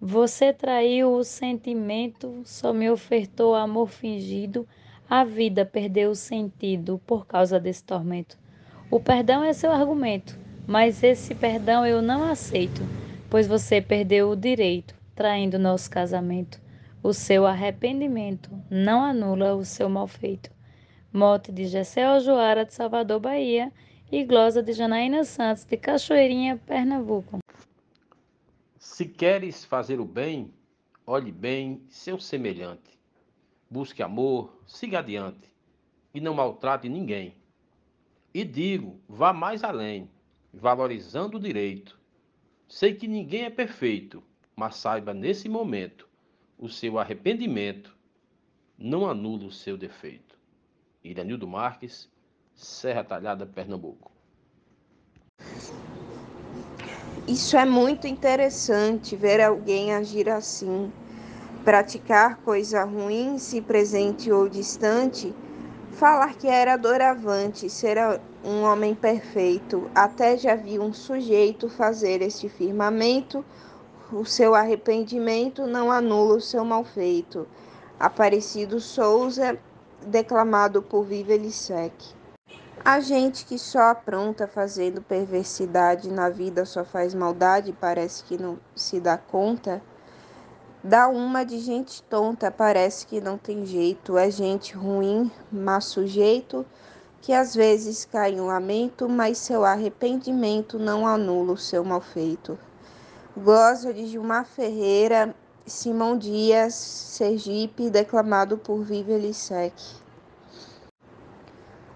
Você 0.00 0.52
traiu 0.52 1.14
o 1.14 1.24
sentimento, 1.24 2.42
só 2.44 2.72
me 2.72 2.90
ofertou 2.90 3.54
amor 3.54 3.88
fingido, 3.88 4.68
a 5.08 5.24
vida 5.24 5.64
perdeu 5.64 6.10
o 6.10 6.14
sentido 6.14 7.00
por 7.06 7.26
causa 7.26 7.58
desse 7.58 7.82
tormento. 7.82 8.38
O 8.90 9.00
perdão 9.00 9.42
é 9.42 9.52
seu 9.52 9.72
argumento, 9.72 10.38
mas 10.66 11.02
esse 11.02 11.34
perdão 11.34 11.86
eu 11.86 12.02
não 12.02 12.24
aceito, 12.24 12.82
pois 13.30 13.46
você 13.46 13.80
perdeu 13.80 14.30
o 14.30 14.36
direito, 14.36 14.94
traindo 15.14 15.58
nosso 15.58 15.90
casamento. 15.90 16.60
O 17.02 17.12
seu 17.12 17.46
arrependimento 17.46 18.50
não 18.68 19.00
anula 19.00 19.54
o 19.54 19.64
seu 19.64 19.88
mal 19.88 20.06
feito. 20.06 20.55
Mote 21.16 21.50
de 21.50 21.64
Gessé 21.64 22.20
Joara 22.20 22.66
de 22.66 22.74
Salvador, 22.74 23.18
Bahia, 23.18 23.72
e 24.12 24.22
glosa 24.22 24.62
de 24.62 24.74
Janaína 24.74 25.24
Santos 25.24 25.64
de 25.64 25.74
Cachoeirinha, 25.74 26.58
Pernambuco. 26.66 27.38
Se 28.78 29.06
queres 29.06 29.64
fazer 29.64 29.98
o 29.98 30.04
bem, 30.04 30.52
olhe 31.06 31.32
bem 31.32 31.80
seu 31.88 32.18
semelhante. 32.18 33.00
Busque 33.70 34.02
amor, 34.02 34.60
siga 34.66 34.98
adiante 34.98 35.50
e 36.12 36.20
não 36.20 36.34
maltrate 36.34 36.86
ninguém. 36.86 37.34
E 38.34 38.44
digo, 38.44 39.00
vá 39.08 39.32
mais 39.32 39.64
além, 39.64 40.10
valorizando 40.52 41.38
o 41.38 41.40
direito. 41.40 41.98
Sei 42.68 42.94
que 42.94 43.08
ninguém 43.08 43.44
é 43.44 43.50
perfeito, 43.50 44.22
mas 44.54 44.76
saiba 44.76 45.14
nesse 45.14 45.48
momento, 45.48 46.06
o 46.58 46.68
seu 46.68 46.98
arrependimento 46.98 47.96
não 48.76 49.08
anula 49.08 49.46
o 49.46 49.50
seu 49.50 49.78
defeito. 49.78 50.35
Iranildo 51.10 51.46
Marques, 51.46 52.08
Serra 52.54 53.04
Talhada, 53.04 53.46
Pernambuco. 53.46 54.10
Isso 57.28 57.56
é 57.56 57.64
muito 57.64 58.06
interessante 58.06 59.16
ver 59.16 59.40
alguém 59.40 59.92
agir 59.92 60.28
assim. 60.28 60.92
Praticar 61.64 62.36
coisa 62.36 62.84
ruim, 62.84 63.38
se 63.38 63.60
presente 63.60 64.30
ou 64.30 64.48
distante, 64.48 65.34
falar 65.92 66.34
que 66.34 66.46
era 66.46 66.76
doravante, 66.76 67.68
ser 67.68 67.98
um 68.44 68.62
homem 68.62 68.94
perfeito. 68.94 69.90
Até 69.94 70.36
já 70.36 70.54
vi 70.54 70.78
um 70.78 70.92
sujeito 70.92 71.68
fazer 71.68 72.22
este 72.22 72.48
firmamento, 72.48 73.44
o 74.12 74.24
seu 74.24 74.54
arrependimento 74.54 75.66
não 75.66 75.90
anula 75.90 76.36
o 76.36 76.40
seu 76.40 76.64
mal 76.64 76.84
feito. 76.84 77.48
Aparecido 77.98 78.78
Souza, 78.78 79.58
declamado 80.06 80.80
por 80.80 81.04
Viva 81.04 81.32
Elisec. 81.32 82.14
A 82.84 83.00
gente 83.00 83.44
que 83.44 83.58
só 83.58 83.90
apronta 83.90 84.46
fazendo 84.46 85.02
perversidade 85.02 86.08
na 86.08 86.30
vida 86.30 86.64
só 86.64 86.84
faz 86.84 87.12
maldade, 87.12 87.72
parece 87.72 88.22
que 88.22 88.40
não 88.40 88.58
se 88.76 89.00
dá 89.00 89.18
conta. 89.18 89.82
Dá 90.84 91.08
uma 91.08 91.44
de 91.44 91.58
gente 91.58 92.00
tonta, 92.04 92.48
parece 92.48 93.04
que 93.04 93.20
não 93.20 93.36
tem 93.36 93.66
jeito. 93.66 94.16
É 94.16 94.30
gente 94.30 94.76
ruim, 94.76 95.28
má 95.50 95.80
sujeito, 95.80 96.64
que 97.20 97.32
às 97.32 97.56
vezes 97.56 98.04
cai 98.04 98.34
em 98.34 98.40
lamento, 98.40 99.08
mas 99.08 99.38
seu 99.38 99.64
arrependimento 99.64 100.78
não 100.78 101.04
anula 101.04 101.54
o 101.54 101.58
seu 101.58 101.84
mal 101.84 102.00
feito. 102.00 102.56
Glosa 103.36 103.92
de 103.92 104.06
Gilmar 104.06 104.44
Ferreira, 104.44 105.34
Simão 105.68 106.16
Dias, 106.16 106.74
Sergipe, 106.74 107.90
declamado 107.90 108.56
por 108.56 108.84
Viva 108.84 109.10
Elisec. 109.10 109.74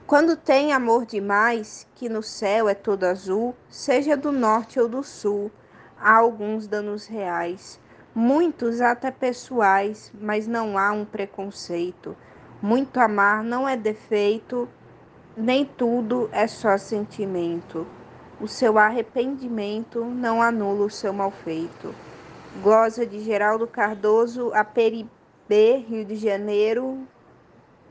Quando 0.09 0.37
tem 0.37 0.73
amor 0.73 1.07
demais, 1.07 1.87
que 1.95 2.09
no 2.09 2.21
céu 2.21 2.69
é 2.69 2.75
todo 2.75 3.05
azul, 3.05 3.55
seja 3.69 4.17
do 4.17 4.33
norte 4.33 4.81
ou 4.81 4.89
do 4.89 5.05
sul, 5.05 5.53
há 5.97 6.17
alguns 6.17 6.67
danos 6.67 7.07
reais, 7.07 7.79
muitos 8.13 8.81
até 8.81 9.13
pessoais, 9.13 10.11
mas 10.21 10.49
não 10.49 10.77
há 10.77 10.91
um 10.91 11.05
preconceito. 11.05 12.17
Muito 12.61 12.99
amar 12.99 13.45
não 13.45 13.69
é 13.69 13.77
defeito, 13.77 14.69
nem 15.37 15.65
tudo 15.65 16.29
é 16.33 16.49
só 16.49 16.77
sentimento. 16.77 17.87
O 18.41 18.49
seu 18.49 18.77
arrependimento 18.77 20.05
não 20.05 20.43
anula 20.43 20.87
o 20.87 20.91
seu 20.91 21.13
mal 21.13 21.31
feito. 21.31 21.95
Glosa 22.59 23.07
de 23.07 23.21
Geraldo 23.21 23.65
Cardoso, 23.65 24.53
Aperibê, 24.53 25.77
Rio 25.89 26.05
de 26.05 26.17
Janeiro, 26.17 27.07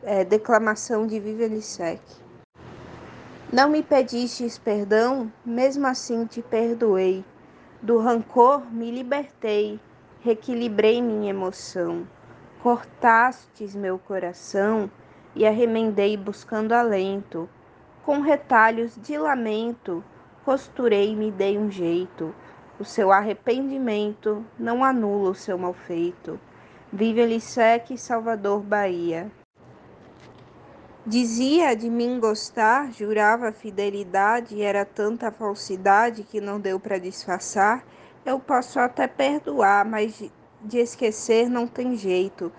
é, 0.03 0.25
declamação 0.25 1.07
de 1.07 1.17
Viva 1.17 1.47
Lissec. 1.47 2.01
Não 3.51 3.69
me 3.69 3.81
pedistes 3.81 4.59
perdão, 4.59 5.31
mesmo 5.45 5.87
assim 5.87 6.25
te 6.25 6.41
perdoei. 6.41 7.23
Do 7.81 7.97
rancor 7.99 8.69
me 8.69 8.91
libertei. 8.91 9.79
reequilibrei 10.19 11.01
minha 11.01 11.29
emoção. 11.29 12.05
Cortastes 12.61 13.73
meu 13.73 13.97
coração 13.97 14.91
e 15.33 15.47
arremendei 15.47 16.17
buscando 16.17 16.73
alento. 16.73 17.49
Com 18.03 18.19
retalhos 18.19 18.99
de 19.01 19.17
lamento, 19.17 20.03
costurei 20.43 21.13
e 21.13 21.15
me 21.15 21.31
dei 21.31 21.57
um 21.57 21.71
jeito. 21.71 22.35
O 22.79 22.85
seu 22.85 23.11
arrependimento 23.11 24.45
não 24.57 24.85
anula 24.85 25.31
o 25.31 25.35
seu 25.35 25.57
mal 25.57 25.73
feito. 25.73 26.39
Vive 26.93 27.19
Elisec, 27.19 27.97
Salvador, 27.97 28.61
Bahia. 28.61 29.29
Dizia 31.05 31.75
de 31.75 31.89
mim 31.89 32.21
gostar, 32.21 32.93
jurava 32.93 33.51
fidelidade, 33.51 34.61
era 34.61 34.85
tanta 34.85 35.29
falsidade 35.29 36.23
que 36.23 36.39
não 36.39 36.57
deu 36.57 36.79
para 36.79 36.97
disfarçar. 36.97 37.83
Eu 38.25 38.39
posso 38.39 38.79
até 38.79 39.07
perdoar, 39.07 39.83
mas 39.83 40.23
de 40.61 40.77
esquecer 40.77 41.49
não 41.49 41.67
tem 41.67 41.97
jeito. 41.97 42.49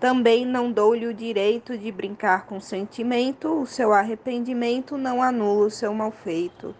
Também 0.00 0.44
não 0.44 0.72
dou-lhe 0.72 1.06
o 1.06 1.14
direito 1.14 1.78
de 1.78 1.92
brincar 1.92 2.44
com 2.44 2.58
sentimento, 2.58 3.60
o 3.60 3.66
seu 3.66 3.92
arrependimento 3.92 4.98
não 4.98 5.22
anula 5.22 5.66
o 5.66 5.70
seu 5.70 5.94
mal 5.94 6.10
feito. 6.10 6.74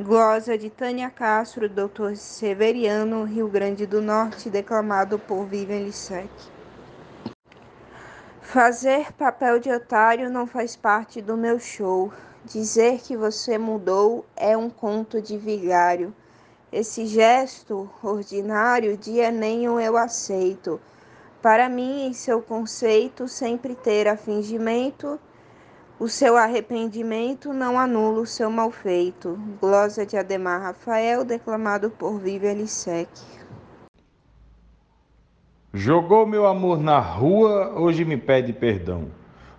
Glosa 0.00 0.56
de 0.56 0.70
Tânia 0.70 1.10
Castro, 1.10 1.68
Dr. 1.68 2.14
Severiano, 2.14 3.24
Rio 3.24 3.48
Grande 3.48 3.84
do 3.84 4.00
Norte, 4.00 4.48
declamado 4.48 5.18
por 5.18 5.44
Vivian 5.44 5.80
Lissec. 5.80 6.30
Fazer 8.40 9.12
papel 9.14 9.58
de 9.58 9.72
otário 9.72 10.30
não 10.30 10.46
faz 10.46 10.76
parte 10.76 11.20
do 11.20 11.36
meu 11.36 11.58
show. 11.58 12.12
Dizer 12.44 13.00
que 13.00 13.16
você 13.16 13.58
mudou 13.58 14.24
é 14.36 14.56
um 14.56 14.70
conto 14.70 15.20
de 15.20 15.36
vigário. 15.36 16.14
Esse 16.70 17.04
gesto 17.04 17.90
ordinário 18.00 18.96
de 18.96 19.18
Enem 19.18 19.64
eu 19.64 19.96
aceito. 19.96 20.80
Para 21.42 21.68
mim, 21.68 22.06
em 22.06 22.12
seu 22.12 22.40
conceito, 22.40 23.26
sempre 23.26 23.74
ter 23.74 24.06
a 24.06 24.16
fingimento, 24.16 25.18
o 26.00 26.06
seu 26.06 26.36
arrependimento 26.36 27.52
não 27.52 27.76
anula 27.76 28.20
o 28.20 28.26
seu 28.26 28.48
mal 28.50 28.70
feito. 28.70 29.36
Glosa 29.60 30.06
de 30.06 30.16
Ademar 30.16 30.62
Rafael, 30.62 31.24
declamado 31.24 31.90
por 31.90 32.20
Vivian 32.20 32.52
Lissec. 32.52 33.10
Jogou 35.74 36.24
meu 36.24 36.46
amor 36.46 36.78
na 36.78 37.00
rua, 37.00 37.72
hoje 37.76 38.04
me 38.04 38.16
pede 38.16 38.52
perdão. 38.52 39.10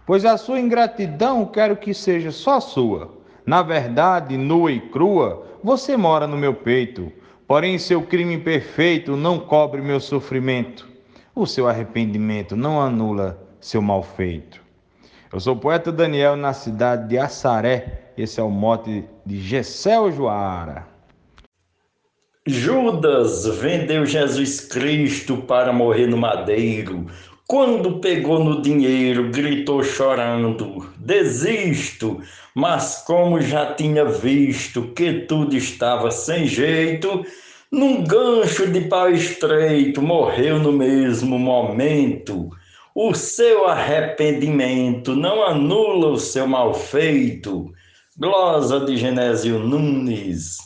Pois 0.06 0.24
a 0.24 0.38
sua 0.38 0.60
ingratidão 0.60 1.46
quero 1.46 1.76
que 1.76 1.94
seja 1.94 2.32
só 2.32 2.60
sua. 2.62 3.18
Na 3.46 3.62
verdade, 3.62 4.38
nua 4.38 4.72
e 4.72 4.80
crua, 4.80 5.46
você 5.62 5.98
mora 5.98 6.26
no 6.26 6.38
meu 6.38 6.54
peito. 6.54 7.12
Porém, 7.46 7.78
seu 7.78 8.02
crime 8.04 8.38
perfeito 8.38 9.18
não 9.18 9.40
cobre 9.40 9.82
meu 9.82 10.00
sofrimento. 10.00 10.88
O 11.36 11.46
seu 11.46 11.68
arrependimento 11.68 12.56
não 12.56 12.82
anula 12.82 13.46
seu 13.60 13.82
mal 13.82 14.02
feito. 14.02 14.69
Eu 15.32 15.40
sou 15.40 15.54
o 15.54 15.60
poeta 15.60 15.92
Daniel, 15.92 16.36
na 16.36 16.54
cidade 16.54 17.08
de 17.08 17.18
Assaré. 17.18 18.12
Esse 18.18 18.40
é 18.40 18.44
o 18.44 18.50
mote 18.50 19.06
de 19.24 19.40
Gessel 19.40 20.12
Joara. 20.12 20.88
Judas 22.48 23.46
vendeu 23.46 24.08
Jesus 24.08 24.62
Cristo 24.62 25.38
para 25.38 25.72
morrer 25.72 26.08
no 26.08 26.18
madeiro. 26.18 27.06
Quando 27.48 28.00
pegou 28.00 28.44
no 28.44 28.60
dinheiro, 28.64 29.30
gritou 29.30 29.84
chorando: 29.84 30.90
Desisto. 30.98 32.20
Mas, 32.56 33.04
como 33.06 33.40
já 33.40 33.76
tinha 33.76 34.06
visto 34.06 34.82
que 34.96 35.14
tudo 35.28 35.56
estava 35.56 36.10
sem 36.10 36.48
jeito, 36.48 37.24
num 37.72 38.04
gancho 38.04 38.66
de 38.66 38.82
pau 38.82 39.12
estreito, 39.12 40.02
morreu 40.02 40.58
no 40.58 40.72
mesmo 40.72 41.38
momento. 41.38 42.50
O 43.02 43.14
seu 43.14 43.66
arrependimento 43.66 45.16
não 45.16 45.42
anula 45.42 46.08
o 46.08 46.20
seu 46.20 46.46
mal 46.46 46.74
feito. 46.74 47.74
Glosa 48.18 48.82
de 48.82 48.98
Genésio 48.98 49.58
Nunes. 49.58 50.58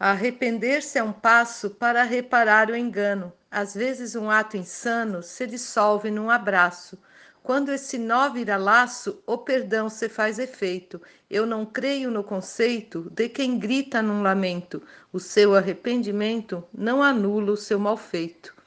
Arrepender-se 0.00 0.98
é 0.98 1.02
um 1.04 1.12
passo 1.12 1.70
para 1.70 2.02
reparar 2.02 2.70
o 2.70 2.76
engano. 2.76 3.32
Às 3.48 3.72
vezes, 3.72 4.16
um 4.16 4.28
ato 4.28 4.56
insano 4.56 5.22
se 5.22 5.46
dissolve 5.46 6.10
num 6.10 6.28
abraço. 6.28 6.98
Quando 7.40 7.70
esse 7.70 7.96
nó 7.96 8.30
vira 8.30 8.56
laço, 8.56 9.22
o 9.24 9.38
perdão 9.38 9.88
se 9.88 10.08
faz 10.08 10.40
efeito. 10.40 11.00
Eu 11.30 11.46
não 11.46 11.64
creio 11.64 12.10
no 12.10 12.24
conceito 12.24 13.08
de 13.12 13.28
quem 13.28 13.60
grita 13.60 14.02
num 14.02 14.22
lamento. 14.22 14.82
O 15.12 15.20
seu 15.20 15.54
arrependimento 15.54 16.64
não 16.76 17.00
anula 17.00 17.52
o 17.52 17.56
seu 17.56 17.78
mal 17.78 17.96
feito. 17.96 18.58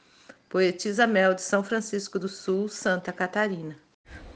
Poetisa 0.54 1.04
Mel 1.04 1.34
de 1.34 1.42
São 1.42 1.64
Francisco 1.64 2.16
do 2.16 2.28
Sul, 2.28 2.68
Santa 2.68 3.12
Catarina. 3.12 3.76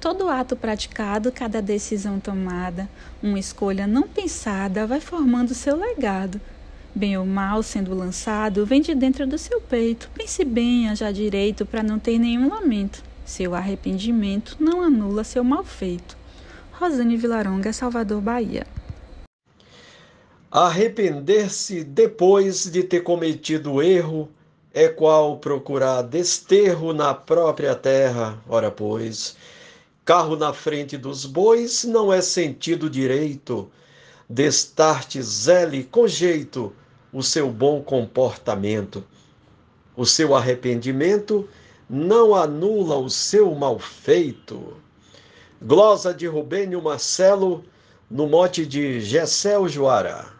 Todo 0.00 0.28
ato 0.28 0.56
praticado, 0.56 1.30
cada 1.30 1.62
decisão 1.62 2.18
tomada, 2.18 2.90
uma 3.22 3.38
escolha 3.38 3.86
não 3.86 4.02
pensada 4.02 4.84
vai 4.84 4.98
formando 4.98 5.54
seu 5.54 5.76
legado. 5.76 6.40
Bem 6.92 7.16
ou 7.16 7.24
mal 7.24 7.62
sendo 7.62 7.94
lançado, 7.94 8.66
vem 8.66 8.80
de 8.80 8.96
dentro 8.96 9.28
do 9.28 9.38
seu 9.38 9.60
peito. 9.60 10.10
Pense 10.12 10.44
bem, 10.44 10.92
já 10.96 11.12
direito, 11.12 11.64
para 11.64 11.84
não 11.84 12.00
ter 12.00 12.18
nenhum 12.18 12.48
lamento. 12.48 13.00
Seu 13.24 13.54
arrependimento 13.54 14.56
não 14.58 14.82
anula 14.82 15.22
seu 15.22 15.44
mal 15.44 15.62
feito. 15.62 16.16
Rosane 16.72 17.16
Vilaronga, 17.16 17.72
Salvador, 17.72 18.20
Bahia. 18.20 18.66
Arrepender-se 20.50 21.84
depois 21.84 22.68
de 22.68 22.82
ter 22.82 23.02
cometido 23.02 23.80
erro 23.80 24.28
é 24.72 24.88
qual 24.88 25.38
procurar 25.38 26.02
desterro 26.02 26.92
na 26.92 27.14
própria 27.14 27.74
terra. 27.74 28.38
Ora, 28.48 28.70
pois, 28.70 29.36
carro 30.04 30.36
na 30.36 30.52
frente 30.52 30.96
dos 30.96 31.24
bois 31.24 31.84
não 31.84 32.12
é 32.12 32.20
sentido 32.20 32.88
direito. 32.88 33.70
Destarte 34.28 35.22
zele 35.22 35.84
com 35.84 36.06
jeito 36.06 36.72
o 37.12 37.22
seu 37.22 37.50
bom 37.50 37.82
comportamento. 37.82 39.04
O 39.96 40.04
seu 40.04 40.34
arrependimento 40.34 41.48
não 41.88 42.34
anula 42.34 42.96
o 42.98 43.08
seu 43.08 43.54
mal 43.54 43.78
feito. 43.78 44.76
Glosa 45.60 46.12
de 46.12 46.26
Rubênio 46.26 46.80
Marcelo, 46.82 47.64
no 48.10 48.28
mote 48.28 48.64
de 48.64 49.00
Gessel 49.00 49.66
Joara. 49.66 50.37